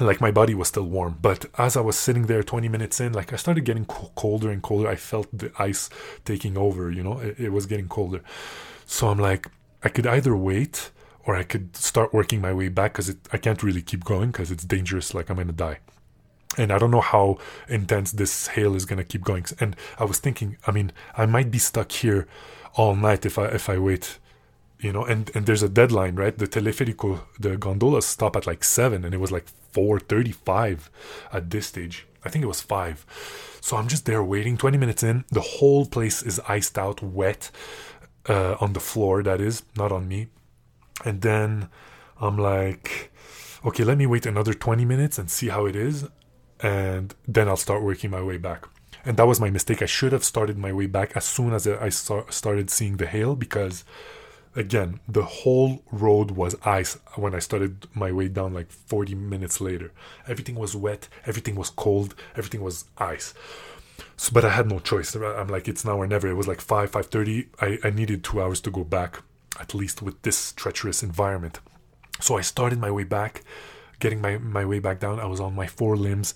like 0.00 0.20
my 0.20 0.30
body 0.30 0.54
was 0.54 0.68
still 0.68 0.84
warm 0.84 1.16
but 1.22 1.46
as 1.56 1.76
i 1.76 1.80
was 1.80 1.96
sitting 1.96 2.26
there 2.26 2.42
20 2.42 2.68
minutes 2.68 3.00
in 3.00 3.12
like 3.12 3.32
i 3.32 3.36
started 3.36 3.64
getting 3.64 3.84
colder 3.84 4.50
and 4.50 4.62
colder. 4.62 4.88
I 4.88 4.96
felt 4.96 5.28
the 5.32 5.52
ice 5.58 5.88
taking 6.24 6.58
over 6.58 6.90
you 6.90 7.02
know? 7.02 7.18
It, 7.18 7.38
it 7.38 7.48
was 7.50 7.66
getting 7.66 7.88
colder. 7.88 8.20
So 8.86 9.08
i'm 9.08 9.18
like 9.18 9.48
i 9.82 9.88
could 9.88 10.06
either 10.06 10.36
wait 10.36 10.90
or 11.26 11.36
i 11.36 11.42
could 11.42 11.76
start 11.76 12.12
working 12.12 12.40
my 12.40 12.52
way 12.52 12.68
back 12.68 12.94
because 12.94 13.14
i 13.32 13.36
can't 13.36 13.62
really 13.62 13.82
keep 13.82 14.04
going 14.04 14.30
because 14.30 14.50
it's 14.50 14.64
dangerous 14.64 15.14
like 15.14 15.30
i'm 15.30 15.36
gonna 15.36 15.52
die. 15.52 15.78
And 16.58 16.72
i 16.72 16.78
don't 16.78 16.90
know 16.90 17.00
how 17.00 17.38
intense 17.68 18.12
this 18.12 18.48
hail 18.48 18.74
is 18.74 18.84
gonna 18.84 19.04
keep 19.04 19.22
going. 19.22 19.44
And 19.60 19.76
i 19.98 20.04
was 20.04 20.18
thinking 20.18 20.56
i 20.66 20.72
mean 20.72 20.90
i 21.16 21.24
might 21.24 21.50
be 21.52 21.58
stuck 21.58 21.92
here 21.92 22.26
all 22.74 22.96
night 22.96 23.24
if 23.24 23.38
i 23.38 23.46
if 23.46 23.68
i 23.68 23.78
wait 23.78 24.18
you 24.80 24.92
know? 24.92 25.04
And 25.04 25.30
and 25.34 25.46
there's 25.46 25.62
a 25.62 25.68
deadline 25.68 26.16
right? 26.16 26.36
The 26.36 26.48
teleferico 26.48 27.20
the 27.38 27.56
gondolas 27.56 28.06
stop 28.06 28.34
at 28.34 28.46
like 28.46 28.64
7 28.64 29.04
and 29.04 29.14
it 29.14 29.18
was 29.18 29.30
like 29.30 29.46
4.35 29.74 30.88
at 31.32 31.50
this 31.50 31.66
stage. 31.66 32.06
I 32.24 32.30
think 32.30 32.42
it 32.42 32.48
was 32.48 32.60
5 32.62 33.54
so 33.64 33.78
i'm 33.78 33.88
just 33.88 34.04
there 34.04 34.22
waiting. 34.22 34.58
20 34.58 34.76
minutes 34.76 35.02
in 35.02 35.24
the 35.30 35.40
whole 35.40 35.86
place 35.86 36.22
is 36.22 36.38
iced 36.46 36.76
out 36.76 37.02
wet 37.02 37.50
uh, 38.28 38.56
on 38.60 38.74
the 38.74 38.80
floor 38.80 39.22
that 39.22 39.40
is 39.40 39.62
not 39.74 39.90
on 39.90 40.06
me. 40.06 40.28
And 41.02 41.22
then 41.22 41.70
i'm 42.20 42.36
like 42.36 43.10
okay 43.64 43.82
let 43.82 43.96
me 43.96 44.04
wait 44.04 44.26
another 44.26 44.52
20 44.52 44.84
minutes 44.84 45.18
and 45.18 45.30
see 45.30 45.48
how 45.48 45.64
it 45.64 45.74
is 45.74 46.06
and 46.60 47.14
then 47.26 47.48
i'll 47.48 47.56
start 47.56 47.82
working 47.82 48.10
my 48.10 48.20
way 48.20 48.36
back. 48.36 48.66
And 49.06 49.16
that 49.16 49.26
was 49.26 49.40
my 49.40 49.50
mistake. 49.50 49.80
I 49.80 49.86
should 49.86 50.12
have 50.12 50.24
started 50.24 50.58
my 50.58 50.72
way 50.72 50.86
back 50.86 51.16
as 51.16 51.24
soon 51.24 51.54
as 51.54 51.66
i 51.66 51.88
started 51.88 52.68
seeing 52.68 52.98
the 52.98 53.06
hail 53.06 53.34
because 53.34 53.84
again, 54.56 55.00
the 55.08 55.24
whole 55.24 55.82
road 55.90 56.32
was 56.32 56.56
ice 56.64 56.98
when 57.16 57.34
I 57.34 57.38
started 57.38 57.86
my 57.94 58.12
way 58.12 58.28
down 58.28 58.54
like 58.54 58.70
40 58.70 59.14
minutes 59.14 59.60
later. 59.60 59.92
Everything 60.28 60.54
was 60.54 60.76
wet, 60.76 61.08
everything 61.26 61.54
was 61.54 61.70
cold, 61.70 62.14
everything 62.36 62.62
was 62.62 62.84
ice. 62.98 63.34
So, 64.16 64.32
but 64.32 64.44
I 64.44 64.50
had 64.50 64.68
no 64.68 64.78
choice. 64.78 65.14
I'm 65.14 65.48
like, 65.48 65.68
it's 65.68 65.84
now 65.84 65.96
or 65.96 66.06
never. 66.06 66.28
It 66.28 66.34
was 66.34 66.48
like 66.48 66.60
5, 66.60 66.90
5.30. 66.90 67.46
I, 67.60 67.78
I 67.86 67.90
needed 67.90 68.22
two 68.22 68.40
hours 68.40 68.60
to 68.62 68.70
go 68.70 68.84
back, 68.84 69.22
at 69.58 69.74
least 69.74 70.02
with 70.02 70.20
this 70.22 70.52
treacherous 70.52 71.02
environment. 71.02 71.60
So 72.20 72.36
I 72.36 72.40
started 72.42 72.78
my 72.78 72.90
way 72.90 73.04
back, 73.04 73.42
getting 73.98 74.20
my, 74.20 74.38
my 74.38 74.64
way 74.64 74.78
back 74.78 75.00
down. 75.00 75.18
I 75.18 75.26
was 75.26 75.40
on 75.40 75.54
my 75.54 75.66
four 75.66 75.96
limbs 75.96 76.34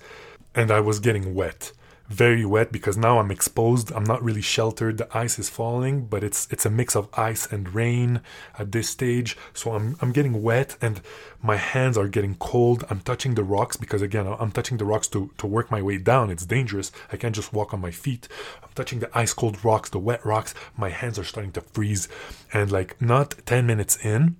and 0.55 0.71
I 0.71 0.81
was 0.81 0.99
getting 0.99 1.35
wet 1.35 1.73
very 2.09 2.45
wet 2.45 2.73
because 2.73 2.97
now 2.97 3.19
I'm 3.19 3.31
exposed. 3.31 3.93
I'm 3.93 4.05
not 4.05 4.23
really 4.23 4.41
sheltered. 4.41 4.97
The 4.97 5.17
ice 5.17 5.38
is 5.38 5.50
falling, 5.50 6.07
but 6.07 6.25
it's 6.25 6.49
it's 6.50 6.65
a 6.65 6.71
mix 6.71 6.97
of 6.97 7.09
ice 7.15 7.47
and 7.47 7.75
rain 7.75 8.23
at 8.59 8.73
this 8.73 8.88
stage. 8.88 9.37
So 9.53 9.75
I'm 9.75 9.97
I'm 10.00 10.12
getting 10.12 10.43
wet 10.43 10.77
and 10.81 11.03
my 11.43 11.57
hands 11.57 11.99
are 11.99 12.09
getting 12.09 12.35
cold. 12.37 12.85
I'm 12.88 13.00
touching 13.00 13.35
the 13.35 13.45
rocks 13.45 13.77
because 13.77 14.00
again 14.00 14.27
I'm 14.27 14.53
touching 14.53 14.79
the 14.79 14.87
rocks 14.87 15.09
to 15.09 15.31
to 15.37 15.47
work 15.47 15.71
my 15.71 15.83
way 15.83 15.99
down. 15.99 16.31
It's 16.31 16.47
dangerous. 16.47 16.91
I 17.12 17.17
can't 17.17 17.35
just 17.35 17.53
walk 17.53 17.75
on 17.75 17.81
my 17.81 17.91
feet. 17.91 18.27
I'm 18.62 18.71
touching 18.75 19.00
the 19.00 19.11
ice 19.17 19.35
cold 19.35 19.62
rocks, 19.65 19.91
the 19.91 19.99
wet 19.99 20.25
rocks. 20.25 20.55
My 20.77 20.88
hands 20.88 21.19
are 21.19 21.25
starting 21.25 21.53
to 21.53 21.61
freeze 21.61 22.09
and 22.53 22.73
like 22.73 23.00
not 23.00 23.35
10 23.45 23.67
minutes 23.67 23.97
in, 24.05 24.37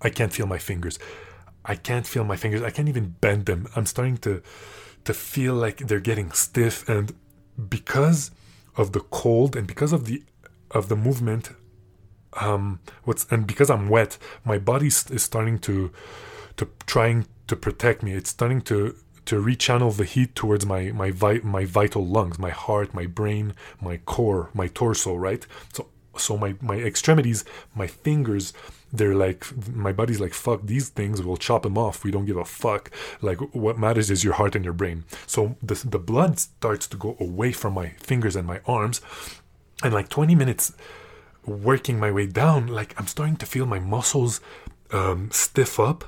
I 0.00 0.10
can't 0.10 0.32
feel 0.32 0.46
my 0.46 0.58
fingers. 0.58 0.98
I 1.64 1.74
can't 1.74 2.06
feel 2.06 2.24
my 2.24 2.36
fingers. 2.36 2.62
I 2.62 2.70
can't 2.70 2.88
even 2.88 3.16
bend 3.20 3.46
them. 3.46 3.66
I'm 3.74 3.86
starting 3.86 4.18
to 4.18 4.42
to 5.04 5.14
feel 5.14 5.54
like 5.54 5.78
they're 5.78 6.00
getting 6.00 6.32
stiff 6.32 6.88
and 6.88 7.14
because 7.68 8.30
of 8.76 8.92
the 8.92 9.00
cold 9.00 9.56
and 9.56 9.66
because 9.66 9.92
of 9.92 10.06
the 10.06 10.22
of 10.70 10.88
the 10.88 10.96
movement 10.96 11.50
um 12.40 12.80
what's 13.04 13.26
and 13.30 13.46
because 13.46 13.70
I'm 13.70 13.88
wet 13.88 14.18
my 14.44 14.58
body 14.58 14.88
is 14.88 15.22
starting 15.22 15.58
to 15.60 15.92
to 16.56 16.68
trying 16.86 17.26
to 17.46 17.56
protect 17.56 18.02
me. 18.02 18.12
It's 18.12 18.30
starting 18.30 18.60
to 18.62 18.96
to 19.26 19.42
rechannel 19.42 19.96
the 19.96 20.04
heat 20.04 20.34
towards 20.34 20.66
my 20.66 20.92
my 20.92 21.10
vi- 21.10 21.40
my 21.42 21.64
vital 21.64 22.06
lungs 22.06 22.38
my 22.38 22.50
heart 22.50 22.92
my 22.92 23.06
brain 23.06 23.54
my 23.80 23.96
core 23.98 24.50
my 24.52 24.68
torso 24.68 25.14
right? 25.14 25.46
So 25.72 25.88
so 26.16 26.36
my 26.36 26.54
my 26.60 26.76
extremities 26.76 27.44
my 27.74 27.86
fingers 27.86 28.52
they're 28.94 29.14
like 29.14 29.44
my 29.68 29.92
body's 29.92 30.20
like 30.20 30.32
fuck 30.32 30.60
these 30.64 30.88
things 30.88 31.20
we'll 31.20 31.36
chop 31.36 31.62
them 31.64 31.76
off. 31.76 32.04
We 32.04 32.10
don't 32.10 32.26
give 32.26 32.36
a 32.36 32.44
fuck. 32.44 32.90
Like 33.20 33.38
what 33.54 33.78
matters 33.78 34.10
is 34.10 34.22
your 34.22 34.34
heart 34.34 34.54
and 34.54 34.64
your 34.64 34.74
brain. 34.74 35.04
So 35.26 35.56
the, 35.62 35.74
the 35.74 35.98
blood 35.98 36.38
starts 36.38 36.86
to 36.88 36.96
go 36.96 37.16
away 37.18 37.52
from 37.52 37.74
my 37.74 37.88
fingers 37.98 38.36
and 38.36 38.46
my 38.46 38.60
arms. 38.66 39.00
And 39.82 39.92
like 39.92 40.08
20 40.08 40.34
minutes 40.34 40.72
working 41.44 41.98
my 41.98 42.10
way 42.10 42.26
down 42.26 42.66
like 42.66 42.98
i'm 42.98 43.06
starting 43.06 43.36
to 43.36 43.44
feel 43.44 43.66
my 43.66 43.78
muscles 43.78 44.40
um, 44.92 45.30
stiff 45.32 45.80
up. 45.80 46.04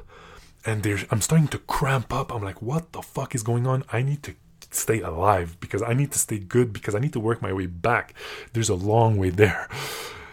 And 0.65 0.83
there 0.83 0.99
i'm 1.11 1.21
starting 1.21 1.49
to 1.49 1.59
cramp 1.59 2.13
up. 2.13 2.33
I'm 2.33 2.43
like 2.43 2.63
what 2.63 2.93
the 2.93 3.03
fuck 3.03 3.35
is 3.35 3.43
going 3.43 3.67
on? 3.67 3.83
I 3.93 4.03
need 4.03 4.23
to 4.25 4.35
stay 4.70 5.00
alive 5.00 5.56
because 5.61 5.82
i 5.82 5.92
need 5.92 6.11
to 6.12 6.18
stay 6.18 6.38
good 6.38 6.73
because 6.73 6.94
i 6.94 6.99
need 6.99 7.12
to 7.12 7.20
work 7.20 7.40
my 7.40 7.52
way 7.52 7.66
back 7.66 8.14
there's 8.52 8.68
a 8.68 8.75
long 8.75 9.16
way 9.16 9.30
there 9.30 9.68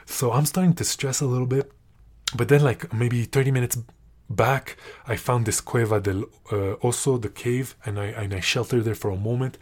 so 0.06 0.32
i'm 0.32 0.46
starting 0.46 0.74
to 0.74 0.84
stress 0.84 1.22
a 1.22 1.26
little 1.26 1.48
bit 1.48 1.72
but 2.36 2.48
then, 2.48 2.64
like 2.64 2.94
maybe 2.94 3.24
30 3.24 3.52
minutes 3.52 3.78
back, 4.30 4.78
I 5.08 5.16
found 5.16 5.46
this 5.46 5.62
Cueva 5.62 6.00
del 6.00 6.24
uh, 6.52 6.76
Oso, 6.82 7.22
the 7.22 7.30
cave, 7.30 7.76
and 7.86 8.00
I, 8.00 8.06
and 8.06 8.34
I 8.34 8.40
sheltered 8.40 8.86
there 8.86 8.96
for 8.96 9.12
a 9.12 9.16
moment. 9.16 9.58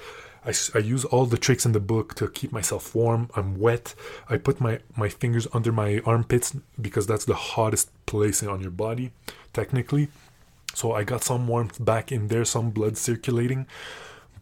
I, 0.45 0.53
I 0.73 0.79
use 0.79 1.05
all 1.05 1.25
the 1.25 1.37
tricks 1.37 1.65
in 1.65 1.73
the 1.73 1.79
book 1.79 2.15
to 2.15 2.27
keep 2.27 2.51
myself 2.51 2.95
warm. 2.95 3.29
I'm 3.35 3.59
wet. 3.59 3.93
I 4.29 4.37
put 4.37 4.59
my, 4.59 4.79
my 4.95 5.09
fingers 5.09 5.47
under 5.53 5.71
my 5.71 6.01
armpits 6.05 6.55
because 6.79 7.05
that's 7.05 7.25
the 7.25 7.35
hottest 7.35 7.89
place 8.05 8.41
on 8.41 8.61
your 8.61 8.71
body, 8.71 9.11
technically. 9.53 10.07
So 10.73 10.93
I 10.93 11.03
got 11.03 11.23
some 11.23 11.47
warmth 11.47 11.83
back 11.83 12.11
in 12.11 12.29
there, 12.29 12.45
some 12.45 12.71
blood 12.71 12.97
circulating, 12.97 13.67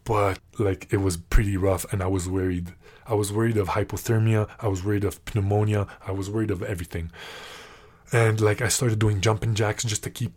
but 0.04 0.38
like 0.58 0.92
it 0.92 0.98
was 0.98 1.16
pretty 1.16 1.56
rough 1.56 1.90
and 1.92 2.02
I 2.02 2.06
was 2.06 2.28
worried. 2.28 2.74
I 3.06 3.14
was 3.14 3.32
worried 3.32 3.56
of 3.56 3.68
hypothermia, 3.68 4.48
I 4.60 4.68
was 4.68 4.84
worried 4.84 5.04
of 5.04 5.20
pneumonia, 5.34 5.86
I 6.06 6.12
was 6.12 6.30
worried 6.30 6.50
of 6.50 6.62
everything. 6.62 7.10
And 8.12 8.40
like 8.40 8.60
I 8.60 8.68
started 8.68 8.98
doing 8.98 9.20
jumping 9.20 9.54
jacks 9.54 9.84
just 9.84 10.02
to 10.04 10.10
keep 10.10 10.32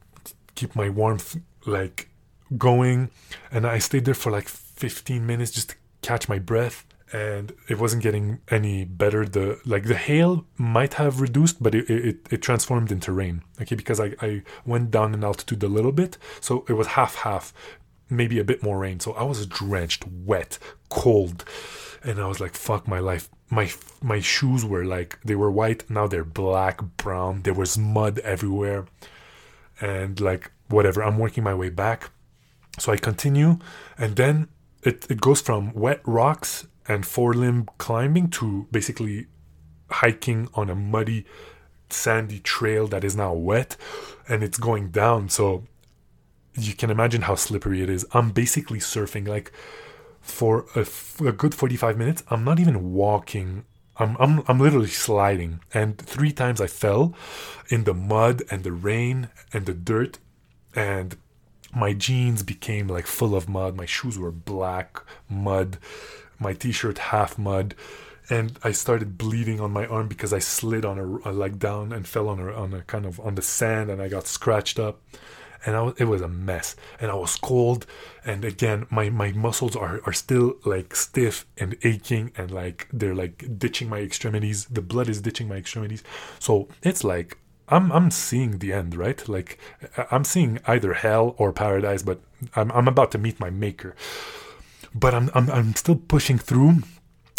keep 0.55 0.75
my 0.75 0.89
warmth 0.89 1.37
like 1.65 2.09
going 2.57 3.09
and 3.51 3.65
I 3.65 3.79
stayed 3.79 4.05
there 4.05 4.13
for 4.13 4.31
like 4.31 4.47
15 4.47 5.25
minutes 5.25 5.51
just 5.51 5.69
to 5.71 5.75
catch 6.01 6.29
my 6.29 6.37
breath 6.37 6.85
and 7.11 7.53
it 7.69 7.79
wasn't 7.79 8.01
getting 8.03 8.39
any 8.49 8.85
better. 8.85 9.25
The 9.25 9.59
like 9.65 9.85
the 9.85 9.95
hail 9.95 10.45
might 10.57 10.95
have 10.95 11.21
reduced 11.21 11.61
but 11.61 11.73
it, 11.75 11.89
it, 11.89 12.17
it 12.29 12.41
transformed 12.41 12.91
into 12.91 13.11
rain 13.11 13.43
okay? 13.61 13.75
Because 13.75 13.99
I, 13.99 14.13
I 14.21 14.43
went 14.65 14.91
down 14.91 15.13
in 15.13 15.23
altitude 15.23 15.63
a 15.63 15.67
little 15.67 15.91
bit 15.91 16.17
so 16.41 16.65
it 16.67 16.73
was 16.73 16.87
half 16.87 17.15
half 17.15 17.53
maybe 18.15 18.39
a 18.39 18.43
bit 18.43 18.63
more 18.63 18.79
rain. 18.79 18.99
So 18.99 19.13
I 19.13 19.23
was 19.23 19.45
drenched 19.45 20.05
wet 20.07 20.59
cold. 20.89 21.45
And 22.03 22.19
I 22.19 22.27
was 22.27 22.39
like 22.39 22.53
fuck 22.53 22.87
my 22.87 22.99
life. 22.99 23.29
My 23.49 23.71
my 24.01 24.19
shoes 24.19 24.65
were 24.65 24.85
like 24.85 25.19
they 25.23 25.35
were 25.35 25.51
white. 25.51 25.89
Now 25.89 26.07
they're 26.07 26.25
black 26.25 26.81
brown. 26.97 27.43
There 27.43 27.53
was 27.53 27.77
mud 27.77 28.19
everywhere. 28.19 28.85
And 29.79 30.19
like 30.19 30.51
whatever. 30.67 31.03
I'm 31.03 31.17
working 31.17 31.43
my 31.43 31.53
way 31.53 31.69
back. 31.69 32.11
So 32.79 32.91
i 32.91 32.97
continue. 32.97 33.59
And 33.97 34.15
then 34.15 34.47
it, 34.81 35.05
it 35.09 35.21
goes 35.21 35.41
from 35.41 35.73
wet 35.73 36.01
rocks 36.05 36.67
and 36.87 37.05
four 37.05 37.33
limb 37.33 37.69
climbing 37.77 38.29
to 38.31 38.67
basically 38.71 39.27
hiking 39.89 40.49
on 40.55 40.69
a 40.69 40.75
muddy 40.75 41.25
sandy 41.89 42.39
trail 42.39 42.87
that 42.87 43.03
is 43.03 43.15
now 43.15 43.33
wet. 43.33 43.77
And 44.27 44.43
it's 44.43 44.57
going 44.57 44.89
down. 44.89 45.29
So 45.29 45.63
you 46.55 46.73
can 46.73 46.89
imagine 46.89 47.23
how 47.23 47.35
slippery 47.35 47.81
it 47.81 47.89
is. 47.89 48.05
I'm 48.13 48.31
basically 48.31 48.79
surfing 48.79 49.27
like 49.27 49.51
for 50.21 50.65
a, 50.75 51.31
good 51.31 51.53
45 51.53 51.97
minutes. 51.97 52.23
I'm 52.29 52.43
not 52.43 52.59
even 52.59 52.93
walking. 52.93 53.65
I'm, 53.97 54.15
I'm 54.19 54.43
I'm 54.47 54.59
literally 54.59 54.87
sliding, 54.87 55.59
and 55.71 55.97
three 55.97 56.31
times 56.31 56.59
I 56.59 56.65
fell 56.65 57.13
in 57.69 57.83
the 57.83 57.93
mud 57.93 58.41
and 58.49 58.63
the 58.63 58.71
rain 58.71 59.29
and 59.51 59.67
the 59.67 59.73
dirt, 59.73 60.17
and 60.75 61.15
my 61.75 61.93
jeans 61.93 62.41
became 62.41 62.87
like 62.87 63.05
full 63.05 63.35
of 63.35 63.47
mud. 63.47 63.75
My 63.75 63.85
shoes 63.85 64.17
were 64.17 64.31
black 64.31 64.99
mud, 65.29 65.77
my 66.39 66.53
t-shirt 66.53 66.97
half 66.97 67.37
mud, 67.37 67.75
and 68.31 68.57
I 68.63 68.71
started 68.71 69.17
bleeding 69.17 69.59
on 69.59 69.71
my 69.71 69.85
arm 69.85 70.07
because 70.07 70.33
I 70.33 70.39
slid 70.39 70.85
on 70.85 70.97
a, 70.97 71.29
a 71.29 71.31
like 71.31 71.59
down 71.59 71.91
and 71.91 72.07
fell 72.07 72.29
on 72.29 72.39
a 72.39 72.51
on 72.51 72.73
a 72.73 72.81
kind 72.81 73.05
of 73.05 73.19
on 73.19 73.35
the 73.35 73.43
sand, 73.43 73.91
and 73.91 74.01
I 74.01 74.07
got 74.07 74.25
scratched 74.25 74.79
up 74.79 75.01
and 75.65 75.85
was, 75.85 75.93
it 75.97 76.05
was 76.05 76.21
a 76.21 76.27
mess 76.27 76.75
and 76.99 77.09
i 77.11 77.13
was 77.15 77.35
cold 77.35 77.85
and 78.25 78.45
again 78.45 78.85
my 78.89 79.09
my 79.09 79.31
muscles 79.31 79.75
are 79.75 80.01
are 80.05 80.13
still 80.13 80.55
like 80.65 80.95
stiff 80.95 81.45
and 81.57 81.75
aching 81.83 82.31
and 82.37 82.51
like 82.51 82.87
they're 82.91 83.15
like 83.15 83.45
ditching 83.57 83.89
my 83.89 83.99
extremities. 83.99 84.65
The 84.65 84.81
blood 84.81 85.09
is 85.09 85.21
ditching 85.21 85.47
my 85.47 85.55
extremities. 85.55 86.03
So 86.39 86.67
it's 86.81 87.03
like 87.03 87.37
i'm 87.69 87.91
i'm 87.91 88.11
seeing 88.11 88.59
the 88.59 88.73
end 88.73 88.95
right? 88.95 89.27
Like 89.27 89.57
i'm 90.11 90.23
seeing 90.23 90.59
either 90.65 90.93
hell 90.93 91.35
or 91.37 91.51
paradise 91.51 92.03
but 92.03 92.21
i'm, 92.55 92.71
I'm 92.71 92.87
about 92.87 93.11
to 93.11 93.17
meet 93.17 93.39
my 93.39 93.49
maker. 93.49 93.95
But 94.95 95.13
I'm, 95.13 95.29
I'm 95.33 95.49
i'm 95.49 95.75
still 95.75 95.95
pushing 95.95 96.37
through. 96.37 96.83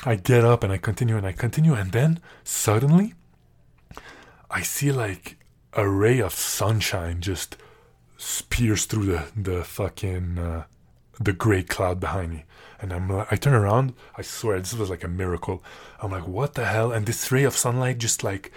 I 0.04 0.16
get 0.16 0.44
up 0.44 0.62
and 0.62 0.72
i 0.72 0.76
continue 0.76 1.16
and 1.16 1.26
i 1.26 1.32
continue 1.32 1.72
and 1.74 1.92
then 1.92 2.20
suddenly 2.42 3.14
i 4.50 4.60
see 4.60 4.92
like 4.92 5.38
a 5.72 5.88
ray 5.88 6.20
of 6.20 6.34
sunshine 6.34 7.22
just 7.22 7.56
pierce 8.48 8.84
through 8.86 9.06
the 9.06 9.26
the 9.36 9.64
fucking 9.64 10.38
uh, 10.38 10.64
the 11.20 11.32
gray 11.32 11.62
cloud 11.62 12.00
behind 12.00 12.32
me. 12.32 12.44
And 12.80 12.92
I'm 12.92 13.08
like, 13.08 13.32
I 13.32 13.36
turn 13.36 13.54
around. 13.54 13.94
I 14.16 14.22
swear 14.22 14.58
this 14.58 14.74
was 14.74 14.90
like 14.90 15.04
a 15.04 15.08
miracle. 15.08 15.62
I'm 16.00 16.10
like, 16.10 16.28
what 16.28 16.54
the 16.54 16.66
hell? 16.66 16.92
And 16.92 17.06
this 17.06 17.32
ray 17.32 17.44
of 17.44 17.56
sunlight 17.56 17.98
just 17.98 18.22
like 18.22 18.52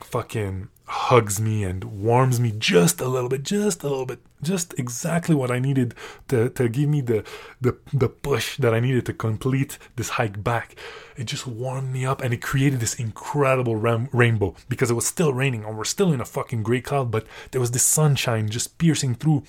fucking 0.00 0.68
hugs 0.86 1.40
me 1.40 1.64
and 1.64 1.84
warms 1.84 2.40
me 2.40 2.52
just 2.56 3.00
a 3.00 3.08
little 3.08 3.28
bit, 3.28 3.42
just 3.42 3.82
a 3.82 3.88
little 3.88 4.06
bit, 4.06 4.20
just 4.44 4.78
exactly 4.78 5.34
what 5.34 5.50
I 5.50 5.58
needed 5.58 5.94
to, 6.28 6.50
to 6.50 6.68
give 6.68 6.88
me 6.88 7.00
the, 7.00 7.24
the 7.60 7.76
the 7.92 8.08
push 8.08 8.56
that 8.58 8.74
I 8.74 8.80
needed 8.80 9.06
to 9.06 9.12
complete 9.12 9.78
this 9.96 10.10
hike 10.10 10.42
back. 10.42 10.76
It 11.16 11.24
just 11.24 11.46
warmed 11.46 11.92
me 11.92 12.04
up 12.04 12.20
and 12.22 12.34
it 12.34 12.42
created 12.42 12.80
this 12.80 12.94
incredible 12.94 13.76
ram- 13.76 14.08
rainbow 14.12 14.54
because 14.68 14.90
it 14.90 14.94
was 14.94 15.06
still 15.06 15.32
raining 15.32 15.64
and 15.64 15.76
we're 15.78 15.84
still 15.84 16.12
in 16.12 16.20
a 16.20 16.24
fucking 16.24 16.62
gray 16.62 16.80
cloud, 16.80 17.10
but 17.10 17.26
there 17.50 17.60
was 17.60 17.70
this 17.70 17.84
sunshine 17.84 18.48
just 18.48 18.78
piercing 18.78 19.14
through 19.14 19.44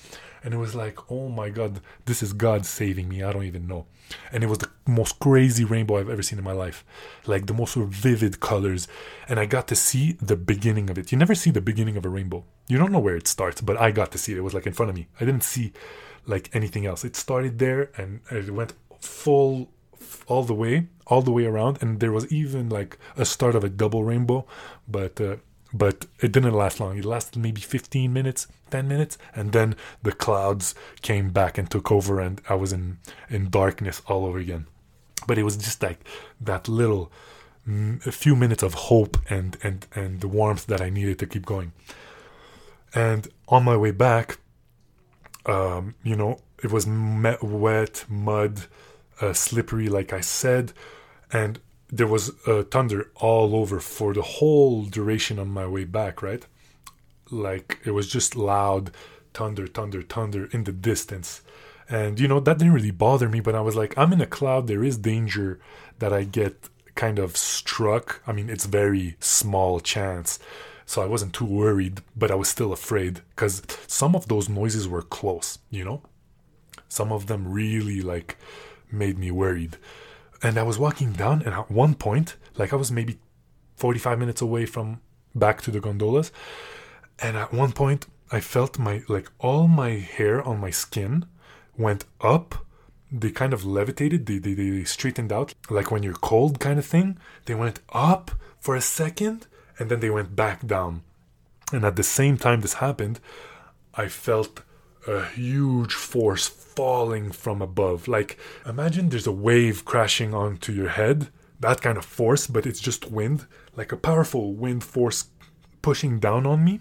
and 0.46 0.54
it 0.54 0.58
was 0.58 0.76
like, 0.76 1.10
oh 1.10 1.28
my 1.28 1.50
god, 1.50 1.80
this 2.04 2.22
is 2.22 2.32
God 2.32 2.64
saving 2.64 3.08
me. 3.08 3.20
I 3.20 3.32
don't 3.32 3.42
even 3.42 3.66
know. 3.66 3.86
And 4.30 4.44
it 4.44 4.46
was 4.46 4.58
the 4.58 4.70
most 4.86 5.18
crazy 5.18 5.64
rainbow 5.64 5.96
I've 5.96 6.08
ever 6.08 6.22
seen 6.22 6.38
in 6.38 6.44
my 6.44 6.52
life, 6.52 6.84
like 7.26 7.46
the 7.46 7.52
most 7.52 7.74
vivid 7.74 8.38
colors. 8.38 8.86
And 9.28 9.40
I 9.40 9.46
got 9.46 9.66
to 9.68 9.74
see 9.74 10.12
the 10.12 10.36
beginning 10.36 10.88
of 10.88 10.98
it. 10.98 11.10
You 11.10 11.18
never 11.18 11.34
see 11.34 11.50
the 11.50 11.60
beginning 11.60 11.96
of 11.96 12.04
a 12.04 12.08
rainbow. 12.08 12.44
You 12.68 12.78
don't 12.78 12.92
know 12.92 12.98
where 12.98 13.16
it 13.16 13.28
starts, 13.28 13.60
but 13.60 13.76
I 13.80 13.90
got 13.90 14.12
to 14.12 14.18
see 14.18 14.32
it. 14.32 14.38
It 14.38 14.42
was 14.42 14.54
like 14.54 14.66
in 14.66 14.72
front 14.72 14.90
of 14.90 14.96
me. 14.96 15.06
I 15.20 15.24
didn't 15.24 15.44
see 15.44 15.72
like 16.26 16.50
anything 16.54 16.86
else. 16.86 17.04
It 17.04 17.16
started 17.16 17.58
there 17.58 17.90
and 17.96 18.20
it 18.30 18.50
went 18.50 18.74
full 19.00 19.68
all 20.26 20.42
the 20.44 20.54
way, 20.54 20.88
all 21.06 21.22
the 21.22 21.30
way 21.30 21.46
around, 21.46 21.78
and 21.80 22.00
there 22.00 22.12
was 22.12 22.30
even 22.32 22.68
like 22.68 22.98
a 23.16 23.24
start 23.24 23.54
of 23.54 23.64
a 23.64 23.68
double 23.68 24.04
rainbow, 24.04 24.46
but. 24.88 25.20
Uh, 25.20 25.36
but 25.74 26.06
it 26.20 26.32
didn't 26.32 26.54
last 26.54 26.80
long. 26.80 26.96
It 26.96 27.04
lasted 27.04 27.38
maybe 27.38 27.60
15 27.60 28.10
minutes, 28.10 28.46
10 28.70 28.88
minutes, 28.88 29.18
and 29.34 29.52
then 29.52 29.74
the 30.02 30.12
clouds 30.12 30.74
came 31.02 31.30
back 31.30 31.58
and 31.58 31.70
took 31.70 31.90
over, 31.90 32.20
and 32.20 32.40
I 32.48 32.54
was 32.54 32.72
in 32.72 32.98
in 33.28 33.50
darkness 33.50 34.00
all 34.06 34.24
over 34.24 34.38
again. 34.38 34.66
But 35.26 35.38
it 35.38 35.42
was 35.42 35.56
just 35.56 35.82
like 35.82 35.98
that 36.40 36.68
little 36.68 37.10
a 38.06 38.12
few 38.12 38.36
minutes 38.36 38.62
of 38.62 38.74
hope 38.74 39.18
and 39.28 39.58
and 39.62 39.86
and 39.94 40.20
the 40.20 40.28
warmth 40.28 40.66
that 40.66 40.80
I 40.80 40.88
needed 40.88 41.18
to 41.18 41.26
keep 41.26 41.44
going. 41.44 41.72
And 42.94 43.28
on 43.48 43.64
my 43.64 43.76
way 43.76 43.90
back, 43.90 44.38
um, 45.44 45.94
you 46.02 46.16
know, 46.16 46.40
it 46.62 46.72
was 46.72 46.86
me- 46.86 47.36
wet, 47.42 48.04
mud, 48.08 48.64
uh, 49.20 49.32
slippery, 49.32 49.88
like 49.88 50.12
I 50.12 50.20
said, 50.20 50.72
and 51.32 51.58
there 51.88 52.06
was 52.06 52.32
uh, 52.46 52.64
thunder 52.64 53.10
all 53.16 53.54
over 53.54 53.78
for 53.80 54.12
the 54.12 54.22
whole 54.22 54.84
duration 54.84 55.38
on 55.38 55.48
my 55.48 55.66
way 55.66 55.84
back. 55.84 56.22
Right, 56.22 56.44
like 57.30 57.78
it 57.84 57.92
was 57.92 58.08
just 58.08 58.36
loud 58.36 58.90
thunder, 59.34 59.66
thunder, 59.66 60.02
thunder 60.02 60.46
in 60.46 60.64
the 60.64 60.72
distance. 60.72 61.42
And 61.88 62.18
you 62.18 62.26
know 62.26 62.40
that 62.40 62.58
didn't 62.58 62.74
really 62.74 62.90
bother 62.90 63.28
me, 63.28 63.40
but 63.40 63.54
I 63.54 63.60
was 63.60 63.76
like, 63.76 63.96
I'm 63.96 64.12
in 64.12 64.20
a 64.20 64.26
cloud. 64.26 64.66
There 64.66 64.82
is 64.82 64.96
danger 64.96 65.60
that 65.98 66.12
I 66.12 66.24
get 66.24 66.68
kind 66.94 67.18
of 67.18 67.36
struck. 67.36 68.22
I 68.26 68.32
mean, 68.32 68.50
it's 68.50 68.64
very 68.66 69.16
small 69.20 69.78
chance. 69.80 70.38
So 70.86 71.02
I 71.02 71.06
wasn't 71.06 71.34
too 71.34 71.44
worried, 71.44 72.00
but 72.16 72.30
I 72.30 72.36
was 72.36 72.48
still 72.48 72.72
afraid 72.72 73.20
because 73.30 73.62
some 73.86 74.14
of 74.14 74.28
those 74.28 74.48
noises 74.48 74.86
were 74.86 75.02
close, 75.02 75.58
you 75.68 75.84
know? 75.84 76.02
Some 76.88 77.12
of 77.12 77.26
them 77.26 77.50
really 77.50 78.00
like 78.00 78.36
made 78.90 79.18
me 79.18 79.30
worried. 79.30 79.76
And 80.42 80.58
I 80.58 80.62
was 80.62 80.78
walking 80.78 81.12
down, 81.12 81.42
and 81.42 81.54
at 81.54 81.70
one 81.70 81.94
point, 81.94 82.36
like 82.56 82.72
I 82.72 82.76
was 82.76 82.92
maybe 82.92 83.18
45 83.76 84.18
minutes 84.18 84.40
away 84.40 84.64
from 84.64 85.00
back 85.34 85.60
to 85.62 85.70
the 85.70 85.80
gondolas, 85.80 86.30
and 87.18 87.36
at 87.36 87.52
one 87.52 87.72
point, 87.72 88.06
I 88.30 88.40
felt 88.40 88.78
my 88.78 89.02
like 89.08 89.30
all 89.38 89.66
my 89.66 89.90
hair 89.90 90.40
on 90.42 90.60
my 90.60 90.70
skin 90.70 91.26
went 91.76 92.04
up 92.20 92.66
they 93.10 93.30
kind 93.30 93.52
of 93.52 93.64
levitated, 93.64 94.26
they, 94.26 94.38
they, 94.38 94.54
they 94.54 94.84
straightened 94.84 95.32
out, 95.32 95.54
like 95.70 95.90
when 95.90 96.02
you're 96.02 96.14
cold 96.14 96.58
kind 96.58 96.78
of 96.78 96.86
thing. 96.86 97.18
They 97.44 97.54
went 97.54 97.80
up 97.92 98.32
for 98.58 98.74
a 98.74 98.80
second 98.80 99.46
and 99.78 99.90
then 99.90 100.00
they 100.00 100.10
went 100.10 100.36
back 100.36 100.66
down. 100.66 101.02
And 101.72 101.84
at 101.84 101.96
the 101.96 102.02
same 102.02 102.36
time 102.36 102.60
this 102.60 102.74
happened, 102.74 103.20
I 103.94 104.08
felt 104.08 104.62
a 105.06 105.24
huge 105.24 105.94
force 105.94 106.48
falling 106.48 107.30
from 107.30 107.62
above. 107.62 108.08
Like, 108.08 108.38
imagine 108.64 109.08
there's 109.08 109.26
a 109.26 109.32
wave 109.32 109.84
crashing 109.84 110.34
onto 110.34 110.72
your 110.72 110.88
head, 110.88 111.28
that 111.60 111.80
kind 111.80 111.96
of 111.96 112.04
force, 112.04 112.46
but 112.46 112.66
it's 112.66 112.80
just 112.80 113.10
wind, 113.10 113.46
like 113.76 113.92
a 113.92 113.96
powerful 113.96 114.52
wind 114.52 114.84
force 114.84 115.26
pushing 115.82 116.18
down 116.18 116.46
on 116.46 116.64
me. 116.64 116.80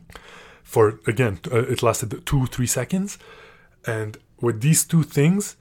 For 0.64 1.00
again, 1.08 1.40
uh, 1.52 1.60
it 1.60 1.84
lasted 1.84 2.26
two, 2.26 2.48
three 2.48 2.68
seconds. 2.68 3.18
And 3.86 4.18
with 4.42 4.62
these 4.62 4.84
two 4.84 5.04
things, 5.04 5.56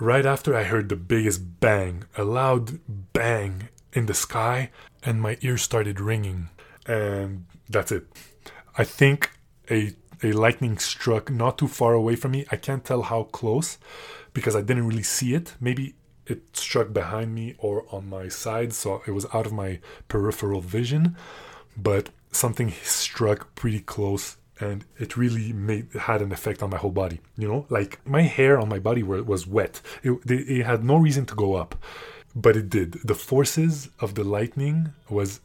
Right 0.00 0.24
after 0.24 0.54
I 0.54 0.62
heard 0.62 0.88
the 0.88 0.96
biggest 0.96 1.58
bang, 1.58 2.04
a 2.16 2.22
loud 2.22 2.78
bang 3.12 3.68
in 3.92 4.06
the 4.06 4.14
sky, 4.14 4.70
and 5.02 5.20
my 5.20 5.38
ears 5.40 5.62
started 5.62 6.00
ringing. 6.00 6.48
And 6.86 7.46
that's 7.68 7.92
it. 7.92 8.06
I 8.76 8.84
think 8.84 9.30
a 9.70 9.94
a 10.22 10.32
lightning 10.32 10.78
struck 10.78 11.30
not 11.30 11.58
too 11.58 11.68
far 11.68 11.94
away 11.94 12.16
from 12.16 12.32
me. 12.32 12.44
I 12.50 12.56
can't 12.56 12.84
tell 12.84 13.02
how 13.02 13.24
close 13.24 13.78
because 14.32 14.56
I 14.56 14.62
didn't 14.62 14.86
really 14.86 15.04
see 15.04 15.34
it. 15.34 15.54
Maybe 15.60 15.94
it 16.26 16.56
struck 16.56 16.92
behind 16.92 17.34
me 17.34 17.54
or 17.58 17.84
on 17.90 18.08
my 18.08 18.28
side, 18.28 18.72
so 18.72 19.02
it 19.06 19.12
was 19.12 19.26
out 19.32 19.46
of 19.46 19.52
my 19.52 19.80
peripheral 20.08 20.60
vision. 20.60 21.16
But 21.76 22.10
something 22.32 22.72
struck 22.82 23.54
pretty 23.54 23.80
close 23.80 24.36
and 24.60 24.84
it 24.98 25.16
really 25.16 25.52
made 25.52 25.92
had 25.92 26.20
an 26.20 26.32
effect 26.32 26.62
on 26.62 26.70
my 26.70 26.76
whole 26.76 26.90
body 26.90 27.20
you 27.36 27.46
know 27.46 27.64
like 27.68 28.04
my 28.06 28.22
hair 28.22 28.58
on 28.58 28.68
my 28.68 28.78
body 28.78 29.02
were, 29.02 29.22
was 29.22 29.46
wet 29.46 29.80
it, 30.02 30.18
it 30.26 30.64
had 30.64 30.84
no 30.84 30.96
reason 30.96 31.24
to 31.24 31.34
go 31.34 31.54
up 31.54 31.74
but 32.34 32.56
it 32.56 32.68
did 32.70 32.92
the 33.04 33.14
forces 33.14 33.88
of 34.00 34.14
the 34.14 34.24
lightning 34.24 34.92
was 35.08 35.40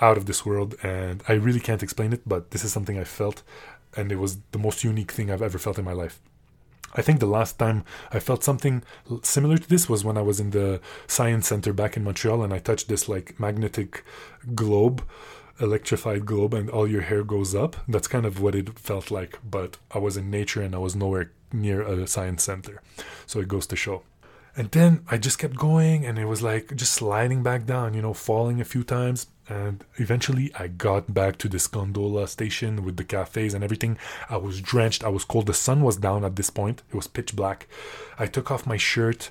out 0.00 0.16
of 0.16 0.26
this 0.26 0.46
world 0.46 0.74
and 0.82 1.22
i 1.28 1.32
really 1.32 1.60
can't 1.60 1.82
explain 1.82 2.12
it 2.12 2.22
but 2.26 2.50
this 2.50 2.64
is 2.64 2.72
something 2.72 2.98
i 2.98 3.04
felt 3.04 3.42
and 3.96 4.12
it 4.12 4.16
was 4.16 4.38
the 4.52 4.58
most 4.58 4.84
unique 4.84 5.12
thing 5.12 5.30
i've 5.30 5.42
ever 5.42 5.58
felt 5.58 5.78
in 5.78 5.84
my 5.84 5.92
life 5.92 6.20
I 6.94 7.02
think 7.02 7.20
the 7.20 7.26
last 7.26 7.58
time 7.58 7.84
I 8.12 8.18
felt 8.18 8.42
something 8.42 8.82
similar 9.22 9.58
to 9.58 9.68
this 9.68 9.90
was 9.90 10.06
when 10.06 10.16
I 10.16 10.22
was 10.22 10.40
in 10.40 10.52
the 10.52 10.80
science 11.06 11.48
center 11.48 11.74
back 11.74 11.98
in 11.98 12.02
Montreal 12.02 12.42
and 12.42 12.50
I 12.50 12.60
touched 12.60 12.88
this 12.88 13.10
like 13.10 13.38
magnetic 13.38 14.04
globe 14.54 15.04
electrified 15.60 16.26
globe 16.26 16.54
and 16.54 16.70
all 16.70 16.88
your 16.88 17.02
hair 17.02 17.24
goes 17.24 17.54
up. 17.54 17.76
That's 17.88 18.08
kind 18.08 18.26
of 18.26 18.40
what 18.40 18.54
it 18.54 18.78
felt 18.78 19.10
like, 19.10 19.38
but 19.48 19.76
I 19.90 19.98
was 19.98 20.16
in 20.16 20.30
nature 20.30 20.62
and 20.62 20.74
I 20.74 20.78
was 20.78 20.94
nowhere 20.94 21.32
near 21.52 21.82
a 21.82 22.06
science 22.06 22.42
center. 22.42 22.82
So 23.26 23.40
it 23.40 23.48
goes 23.48 23.66
to 23.68 23.76
show. 23.76 24.02
And 24.58 24.72
then 24.72 25.04
I 25.08 25.18
just 25.18 25.38
kept 25.38 25.54
going 25.54 26.04
and 26.04 26.18
it 26.18 26.24
was 26.24 26.42
like 26.42 26.74
just 26.74 26.92
sliding 26.92 27.44
back 27.44 27.64
down, 27.64 27.94
you 27.94 28.02
know, 28.02 28.12
falling 28.12 28.60
a 28.60 28.64
few 28.64 28.82
times. 28.82 29.28
And 29.48 29.84
eventually 29.98 30.50
I 30.58 30.66
got 30.66 31.14
back 31.14 31.38
to 31.38 31.48
this 31.48 31.68
gondola 31.68 32.26
station 32.26 32.84
with 32.84 32.96
the 32.96 33.04
cafes 33.04 33.54
and 33.54 33.62
everything. 33.62 33.98
I 34.28 34.36
was 34.36 34.60
drenched, 34.60 35.04
I 35.04 35.10
was 35.10 35.24
cold. 35.24 35.46
The 35.46 35.54
sun 35.54 35.82
was 35.82 35.96
down 35.96 36.24
at 36.24 36.34
this 36.34 36.50
point, 36.50 36.82
it 36.90 36.96
was 36.96 37.06
pitch 37.06 37.36
black. 37.36 37.68
I 38.18 38.26
took 38.26 38.50
off 38.50 38.66
my 38.66 38.76
shirt 38.76 39.30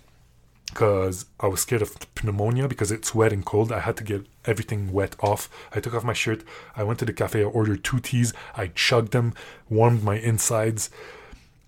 because 0.68 1.26
I 1.42 1.48
was 1.48 1.60
scared 1.60 1.82
of 1.82 1.98
pneumonia 2.24 2.70
because 2.70 2.90
it's 2.90 3.14
wet 3.14 3.34
and 3.34 3.46
cold. 3.46 3.74
I 3.74 3.82
had 3.82 3.98
to 3.98 4.06
get 4.06 4.26
everything 4.46 4.94
wet 4.94 5.18
off. 5.20 5.50
I 5.76 5.82
took 5.82 5.94
off 5.94 6.06
my 6.06 6.14
shirt. 6.14 6.46
I 6.74 6.84
went 6.84 7.00
to 7.00 7.06
the 7.06 7.12
cafe. 7.12 7.42
I 7.42 7.46
ordered 7.46 7.84
two 7.84 8.00
teas. 8.00 8.34
I 8.56 8.68
chugged 8.68 9.12
them, 9.12 9.34
warmed 9.70 10.04
my 10.04 10.16
insides, 10.18 10.90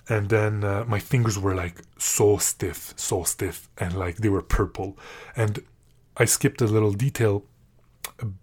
and 0.09 0.29
then 0.29 0.63
uh, 0.63 0.85
my 0.87 0.99
fingers 0.99 1.37
were 1.37 1.55
like 1.55 1.81
so 1.97 2.37
stiff, 2.37 2.93
so 2.97 3.23
stiff, 3.23 3.69
and 3.77 3.93
like 3.93 4.17
they 4.17 4.29
were 4.29 4.41
purple. 4.41 4.97
And 5.35 5.63
I 6.17 6.25
skipped 6.25 6.61
a 6.61 6.65
little 6.65 6.91
detail. 6.93 7.45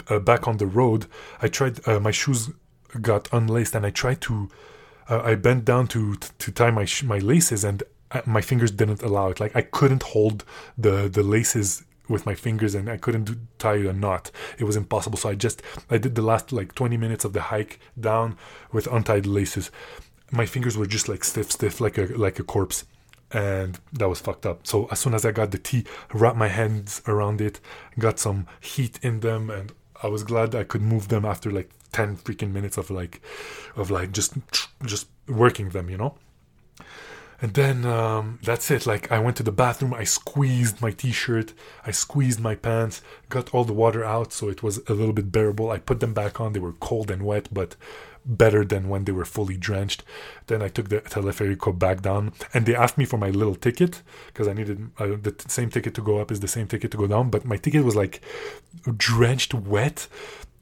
Uh, 0.08 0.18
back 0.18 0.46
on 0.48 0.56
the 0.58 0.66
road, 0.66 1.06
I 1.42 1.48
tried. 1.48 1.86
Uh, 1.86 2.00
my 2.00 2.10
shoes 2.12 2.50
got 3.00 3.28
unlaced, 3.32 3.74
and 3.74 3.84
I 3.84 3.90
tried 3.90 4.20
to. 4.22 4.48
Uh, 5.08 5.20
I 5.22 5.34
bent 5.34 5.64
down 5.64 5.88
to 5.88 6.16
to 6.16 6.52
tie 6.52 6.70
my 6.70 6.84
sh- 6.84 7.02
my 7.02 7.18
laces, 7.18 7.64
and 7.64 7.82
my 8.24 8.40
fingers 8.40 8.70
didn't 8.70 9.02
allow 9.02 9.28
it. 9.28 9.40
Like 9.40 9.54
I 9.56 9.62
couldn't 9.62 10.02
hold 10.02 10.44
the 10.78 11.08
the 11.08 11.22
laces 11.22 11.82
with 12.08 12.26
my 12.26 12.34
fingers 12.34 12.74
and 12.74 12.88
I 12.88 12.96
couldn't 12.96 13.24
do, 13.24 13.36
tie 13.58 13.76
a 13.76 13.92
knot. 13.92 14.30
It 14.58 14.64
was 14.64 14.76
impossible. 14.76 15.18
So 15.18 15.28
I 15.28 15.34
just 15.34 15.62
I 15.90 15.98
did 15.98 16.14
the 16.14 16.22
last 16.22 16.52
like 16.52 16.74
20 16.74 16.96
minutes 16.96 17.24
of 17.24 17.32
the 17.32 17.42
hike 17.42 17.80
down 17.98 18.36
with 18.72 18.86
untied 18.86 19.26
laces. 19.26 19.70
My 20.30 20.46
fingers 20.46 20.76
were 20.76 20.86
just 20.86 21.08
like 21.08 21.24
stiff, 21.24 21.52
stiff, 21.52 21.80
like 21.80 21.98
a 21.98 22.06
like 22.06 22.38
a 22.38 22.42
corpse, 22.44 22.84
and 23.30 23.78
that 23.92 24.08
was 24.08 24.20
fucked 24.20 24.46
up. 24.46 24.66
So 24.66 24.86
as 24.90 24.98
soon 25.00 25.14
as 25.14 25.24
I 25.24 25.32
got 25.32 25.50
the 25.50 25.58
tea, 25.58 25.84
wrapped 26.12 26.36
my 26.36 26.48
hands 26.48 27.02
around 27.06 27.40
it, 27.40 27.60
got 27.98 28.18
some 28.18 28.46
heat 28.60 28.98
in 29.02 29.20
them, 29.20 29.50
and 29.50 29.72
I 30.02 30.08
was 30.08 30.24
glad 30.24 30.54
I 30.54 30.64
could 30.64 30.82
move 30.82 31.08
them 31.08 31.24
after 31.24 31.50
like 31.50 31.70
10 31.92 32.18
freaking 32.18 32.52
minutes 32.52 32.76
of 32.76 32.90
like 32.90 33.20
of 33.76 33.90
like 33.90 34.12
just 34.12 34.34
just 34.84 35.08
working 35.28 35.70
them, 35.70 35.88
you 35.90 35.96
know. 35.96 36.16
And 37.40 37.52
then 37.54 37.84
um, 37.84 38.38
that's 38.42 38.70
it. 38.70 38.86
Like 38.86 39.12
I 39.12 39.18
went 39.18 39.36
to 39.36 39.42
the 39.42 39.52
bathroom, 39.52 39.92
I 39.92 40.04
squeezed 40.04 40.80
my 40.80 40.90
t-shirt, 40.90 41.52
I 41.84 41.90
squeezed 41.90 42.40
my 42.40 42.54
pants, 42.54 43.02
got 43.28 43.52
all 43.54 43.64
the 43.64 43.72
water 43.72 44.04
out, 44.04 44.32
so 44.32 44.48
it 44.48 44.62
was 44.62 44.78
a 44.88 44.94
little 44.94 45.12
bit 45.12 45.30
bearable. 45.30 45.70
I 45.70 45.78
put 45.78 46.00
them 46.00 46.14
back 46.14 46.40
on. 46.40 46.52
They 46.52 46.60
were 46.60 46.72
cold 46.72 47.10
and 47.10 47.22
wet, 47.22 47.48
but 47.52 47.76
better 48.24 48.64
than 48.64 48.88
when 48.88 49.04
they 49.04 49.12
were 49.12 49.24
fully 49.24 49.56
drenched. 49.56 50.02
Then 50.48 50.60
I 50.62 50.68
took 50.68 50.88
the 50.88 51.00
teleferico 51.00 51.78
back 51.78 52.02
down, 52.02 52.32
and 52.52 52.66
they 52.66 52.74
asked 52.74 52.98
me 52.98 53.04
for 53.04 53.18
my 53.18 53.30
little 53.30 53.54
ticket 53.54 54.02
because 54.28 54.48
I 54.48 54.52
needed 54.52 54.90
uh, 54.98 55.16
the 55.20 55.32
t- 55.32 55.48
same 55.48 55.70
ticket 55.70 55.94
to 55.94 56.02
go 56.02 56.18
up 56.18 56.30
is 56.32 56.40
the 56.40 56.48
same 56.48 56.66
ticket 56.66 56.90
to 56.92 56.96
go 56.96 57.06
down. 57.06 57.30
But 57.30 57.44
my 57.44 57.56
ticket 57.56 57.84
was 57.84 57.96
like 57.96 58.20
drenched 58.96 59.54
wet. 59.54 60.08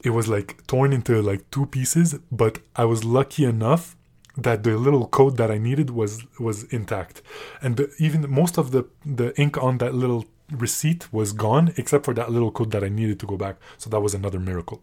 It 0.02 0.10
was 0.10 0.28
like 0.28 0.66
torn 0.66 0.92
into 0.92 1.22
like 1.22 1.50
two 1.50 1.66
pieces, 1.66 2.16
but 2.30 2.58
I 2.76 2.84
was 2.84 3.04
lucky 3.04 3.44
enough 3.44 3.96
that 4.36 4.62
the 4.64 4.76
little 4.76 5.06
code 5.06 5.36
that 5.36 5.50
I 5.50 5.58
needed 5.58 5.90
was 5.90 6.24
was 6.38 6.64
intact, 6.64 7.22
and 7.62 7.76
the, 7.76 7.90
even 7.98 8.28
most 8.30 8.58
of 8.58 8.70
the 8.70 8.84
the 9.04 9.38
ink 9.40 9.62
on 9.62 9.78
that 9.78 9.94
little 9.94 10.24
receipt 10.50 11.12
was 11.12 11.32
gone, 11.32 11.72
except 11.76 12.04
for 12.04 12.14
that 12.14 12.30
little 12.30 12.50
code 12.50 12.70
that 12.72 12.84
I 12.84 12.88
needed 12.88 13.20
to 13.20 13.26
go 13.26 13.36
back. 13.36 13.56
So 13.78 13.88
that 13.90 14.00
was 14.00 14.14
another 14.14 14.40
miracle. 14.40 14.82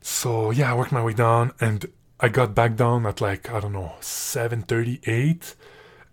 So 0.00 0.50
yeah, 0.50 0.70
I 0.72 0.76
worked 0.76 0.92
my 0.92 1.02
way 1.02 1.14
down, 1.14 1.52
and 1.60 1.86
I 2.20 2.28
got 2.28 2.54
back 2.54 2.76
down 2.76 3.06
at 3.06 3.20
like 3.20 3.50
I 3.50 3.60
don't 3.60 3.72
know 3.72 3.94
seven 4.00 4.62
thirty 4.62 5.00
eight, 5.06 5.54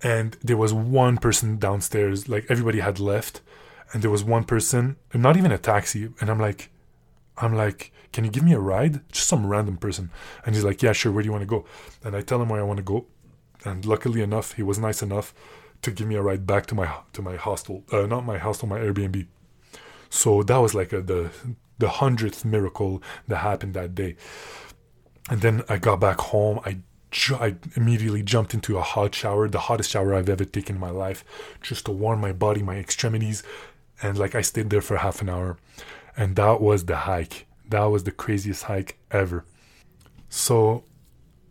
and 0.01 0.37
there 0.43 0.57
was 0.57 0.73
one 0.73 1.17
person 1.17 1.57
downstairs. 1.57 2.29
Like 2.29 2.45
everybody 2.49 2.79
had 2.79 2.99
left, 2.99 3.41
and 3.91 4.01
there 4.01 4.11
was 4.11 4.23
one 4.23 4.45
person, 4.45 4.95
not 5.13 5.37
even 5.37 5.51
a 5.51 5.57
taxi, 5.57 6.09
and 6.19 6.29
I'm 6.29 6.39
like 6.39 6.69
I'm 7.37 7.55
like, 7.55 7.91
can 8.11 8.23
you 8.23 8.31
give 8.31 8.43
me 8.43 8.53
a 8.53 8.59
ride? 8.59 9.01
Just 9.11 9.27
some 9.27 9.45
random 9.45 9.77
person. 9.77 10.11
And 10.45 10.55
he's 10.55 10.63
like, 10.63 10.81
yeah, 10.81 10.93
sure. 10.93 11.11
Where 11.11 11.21
do 11.21 11.27
you 11.27 11.31
want 11.31 11.43
to 11.43 11.47
go? 11.47 11.65
And 12.03 12.15
I 12.15 12.21
tell 12.21 12.41
him 12.41 12.49
where 12.49 12.59
I 12.59 12.63
want 12.63 12.77
to 12.77 12.83
go. 12.83 13.05
And 13.65 13.85
luckily 13.85 14.21
enough, 14.21 14.53
he 14.53 14.63
was 14.63 14.79
nice 14.79 15.01
enough 15.01 15.33
to 15.81 15.91
give 15.91 16.07
me 16.07 16.15
a 16.15 16.21
ride 16.21 16.45
back 16.45 16.65
to 16.67 16.75
my 16.75 16.91
to 17.13 17.21
my 17.21 17.35
hostel, 17.35 17.83
uh, 17.91 18.05
not 18.05 18.25
my 18.25 18.37
hostel, 18.37 18.67
my 18.67 18.79
Airbnb. 18.79 19.27
So 20.09 20.43
that 20.43 20.57
was 20.57 20.73
like 20.73 20.91
a, 20.93 21.01
the 21.01 21.31
the 21.77 21.89
hundredth 21.89 22.43
miracle 22.43 23.01
that 23.27 23.37
happened 23.37 23.73
that 23.73 23.95
day. 23.95 24.15
And 25.29 25.41
then 25.41 25.63
I 25.69 25.77
got 25.77 25.99
back 25.99 26.19
home. 26.19 26.59
I 26.65 26.79
ju- 27.11 27.37
I 27.39 27.55
immediately 27.75 28.23
jumped 28.23 28.53
into 28.53 28.77
a 28.77 28.81
hot 28.81 29.13
shower, 29.15 29.47
the 29.47 29.59
hottest 29.59 29.91
shower 29.91 30.13
I've 30.13 30.29
ever 30.29 30.45
taken 30.45 30.75
in 30.75 30.81
my 30.81 30.89
life, 30.89 31.23
just 31.61 31.85
to 31.85 31.91
warm 31.91 32.19
my 32.19 32.31
body, 32.31 32.63
my 32.63 32.77
extremities, 32.77 33.43
and 34.01 34.17
like 34.17 34.35
I 34.35 34.41
stayed 34.41 34.69
there 34.69 34.81
for 34.81 34.97
half 34.97 35.21
an 35.21 35.29
hour. 35.29 35.57
And 36.17 36.35
that 36.35 36.59
was 36.59 36.85
the 36.85 36.97
hike. 36.97 37.45
That 37.69 37.85
was 37.85 38.03
the 38.03 38.11
craziest 38.11 38.63
hike 38.63 38.97
ever. 39.11 39.45
So, 40.27 40.83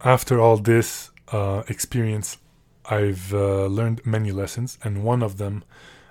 after 0.05 0.41
all 0.41 0.57
this 0.57 1.11
uh, 1.33 1.63
experience, 1.69 2.39
I've 2.85 3.33
uh, 3.33 3.67
learned 3.67 4.05
many 4.05 4.33
lessons, 4.33 4.79
and 4.83 5.05
one 5.05 5.23
of 5.23 5.39
them, 5.39 5.65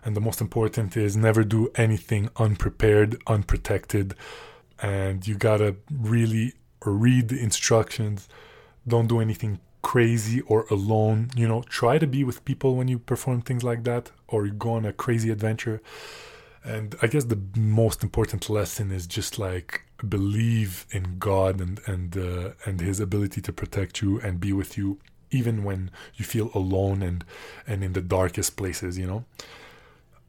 and 0.04 0.16
the 0.16 0.22
most 0.22 0.42
important, 0.42 0.96
is 0.96 1.18
never 1.18 1.44
do 1.44 1.72
anything 1.76 2.30
unprepared, 2.38 3.22
unprotected, 3.28 4.16
and 4.82 5.28
you 5.28 5.36
gotta 5.36 5.76
really 5.92 6.54
read 6.86 7.30
the 7.30 7.40
instructions. 7.40 8.30
Don't 8.88 9.08
do 9.08 9.20
anything 9.20 9.60
crazy 9.82 10.42
or 10.42 10.66
alone. 10.70 11.32
You 11.36 11.48
know, 11.48 11.64
try 11.64 11.98
to 11.98 12.08
be 12.08 12.24
with 12.24 12.46
people 12.46 12.76
when 12.76 12.88
you 12.88 13.00
perform 13.00 13.42
things 13.42 13.64
like 13.64 13.84
that, 13.86 14.12
or 14.28 14.46
you 14.46 14.54
go 14.54 14.74
on 14.74 14.86
a 14.86 14.94
crazy 14.94 15.30
adventure. 15.32 15.82
And 16.64 16.96
I 17.02 17.08
guess 17.08 17.26
the 17.26 17.42
most 17.56 18.04
important 18.04 18.50
lesson 18.50 18.92
is 18.92 19.08
just 19.08 19.40
like 19.40 19.87
believe 19.98 20.86
in 20.92 21.18
God 21.20 21.60
and 21.60 21.80
and 21.86 22.18
uh, 22.18 22.52
and 22.66 22.82
His 22.82 23.00
ability 23.00 23.42
to 23.42 23.54
protect 23.54 24.02
you 24.02 24.20
and 24.20 24.40
be 24.40 24.54
with 24.54 24.78
you 24.78 25.00
even 25.30 25.64
when 25.64 25.92
you 26.16 26.26
feel 26.26 26.52
alone 26.54 27.02
and 27.02 27.26
and 27.66 27.84
in 27.84 27.94
the 27.94 28.02
darkest 28.02 28.56
places. 28.58 28.98
You 28.98 29.08
know, 29.08 29.26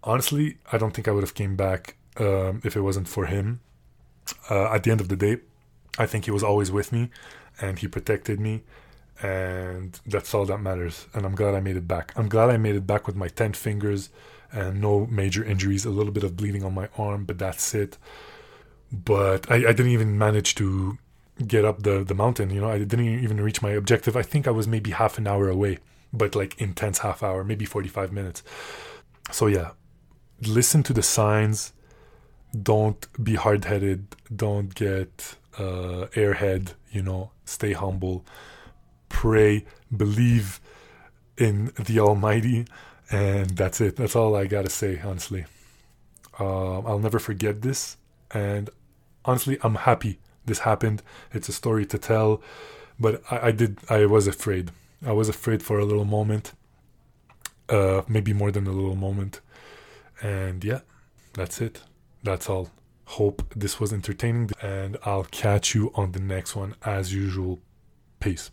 honestly, 0.02 0.58
I 0.72 0.78
don't 0.78 0.92
think 0.92 1.08
I 1.08 1.12
would 1.12 1.24
have 1.24 1.34
came 1.34 1.56
back 1.56 1.96
um, 2.18 2.60
if 2.64 2.76
it 2.76 2.80
wasn't 2.80 3.08
for 3.08 3.26
Him. 3.26 3.60
Uh, 4.50 4.72
at 4.72 4.82
the 4.82 4.90
end 4.90 5.00
of 5.00 5.08
the 5.08 5.16
day, 5.16 5.38
I 5.98 6.06
think 6.06 6.26
He 6.26 6.30
was 6.30 6.42
always 6.42 6.70
with 6.70 6.92
me, 6.92 7.10
and 7.60 7.78
He 7.78 7.88
protected 7.88 8.40
me. 8.40 8.62
And 9.20 9.98
that's 10.06 10.32
all 10.32 10.44
that 10.46 10.58
matters. 10.58 11.06
And 11.12 11.26
I'm 11.26 11.34
glad 11.34 11.54
I 11.54 11.60
made 11.60 11.76
it 11.76 11.88
back. 11.88 12.12
I'm 12.14 12.28
glad 12.28 12.50
I 12.50 12.56
made 12.56 12.76
it 12.76 12.86
back 12.86 13.08
with 13.08 13.16
my 13.16 13.26
10 13.26 13.54
fingers 13.54 14.10
and 14.52 14.80
no 14.80 15.06
major 15.06 15.44
injuries, 15.44 15.84
a 15.84 15.90
little 15.90 16.12
bit 16.12 16.24
of 16.24 16.36
bleeding 16.36 16.64
on 16.64 16.74
my 16.74 16.88
arm, 16.96 17.24
but 17.24 17.38
that's 17.38 17.74
it. 17.74 17.98
But 18.92 19.50
I, 19.50 19.56
I 19.56 19.72
didn't 19.72 19.88
even 19.88 20.16
manage 20.18 20.54
to 20.56 20.98
get 21.46 21.64
up 21.64 21.82
the, 21.82 22.02
the 22.02 22.14
mountain, 22.14 22.50
you 22.50 22.60
know, 22.60 22.70
I 22.70 22.78
didn't 22.78 23.22
even 23.22 23.40
reach 23.40 23.62
my 23.62 23.70
objective. 23.70 24.16
I 24.16 24.22
think 24.22 24.48
I 24.48 24.50
was 24.50 24.66
maybe 24.66 24.90
half 24.90 25.18
an 25.18 25.26
hour 25.26 25.48
away, 25.48 25.78
but 26.12 26.34
like 26.34 26.60
intense 26.60 26.98
half 26.98 27.22
hour, 27.22 27.44
maybe 27.44 27.64
45 27.64 28.12
minutes. 28.12 28.42
So 29.30 29.46
yeah, 29.46 29.70
listen 30.42 30.82
to 30.84 30.92
the 30.92 31.02
signs. 31.02 31.72
Don't 32.60 33.06
be 33.22 33.36
hard 33.36 33.66
headed. 33.66 34.16
Don't 34.34 34.74
get 34.74 35.36
uh, 35.58 36.06
airhead, 36.14 36.74
you 36.90 37.02
know, 37.02 37.30
stay 37.44 37.72
humble. 37.72 38.24
Pray, 39.08 39.64
believe 39.96 40.60
in 41.36 41.72
the 41.78 42.00
Almighty 42.00 42.66
and 43.10 43.50
that's 43.50 43.80
it. 43.80 43.96
That's 43.96 44.16
all 44.16 44.34
I 44.34 44.46
gotta 44.46 44.70
say, 44.70 45.00
honestly. 45.02 45.46
Uh, 46.38 46.80
I'll 46.80 46.98
never 46.98 47.18
forget 47.18 47.62
this. 47.62 47.96
And 48.30 48.70
honestly, 49.28 49.58
I'm 49.62 49.76
happy 49.76 50.18
this 50.48 50.60
happened. 50.60 51.02
It's 51.32 51.48
a 51.48 51.52
story 51.52 51.86
to 51.86 51.98
tell. 51.98 52.42
But 52.98 53.22
I, 53.30 53.48
I 53.48 53.50
did, 53.52 53.78
I 53.88 54.06
was 54.06 54.26
afraid. 54.26 54.72
I 55.06 55.12
was 55.12 55.28
afraid 55.28 55.62
for 55.62 55.78
a 55.78 55.84
little 55.84 56.04
moment. 56.04 56.52
Uh, 57.68 58.02
maybe 58.08 58.32
more 58.32 58.50
than 58.50 58.66
a 58.66 58.72
little 58.72 58.96
moment. 58.96 59.40
And 60.22 60.64
yeah, 60.64 60.80
that's 61.34 61.60
it. 61.60 61.82
That's 62.24 62.48
all. 62.48 62.70
Hope 63.18 63.38
this 63.54 63.78
was 63.78 63.92
entertaining. 63.92 64.50
And 64.60 64.96
I'll 65.04 65.28
catch 65.44 65.74
you 65.74 65.92
on 65.94 66.12
the 66.12 66.20
next 66.20 66.56
one 66.56 66.74
as 66.84 67.14
usual. 67.14 67.60
Peace. 68.20 68.46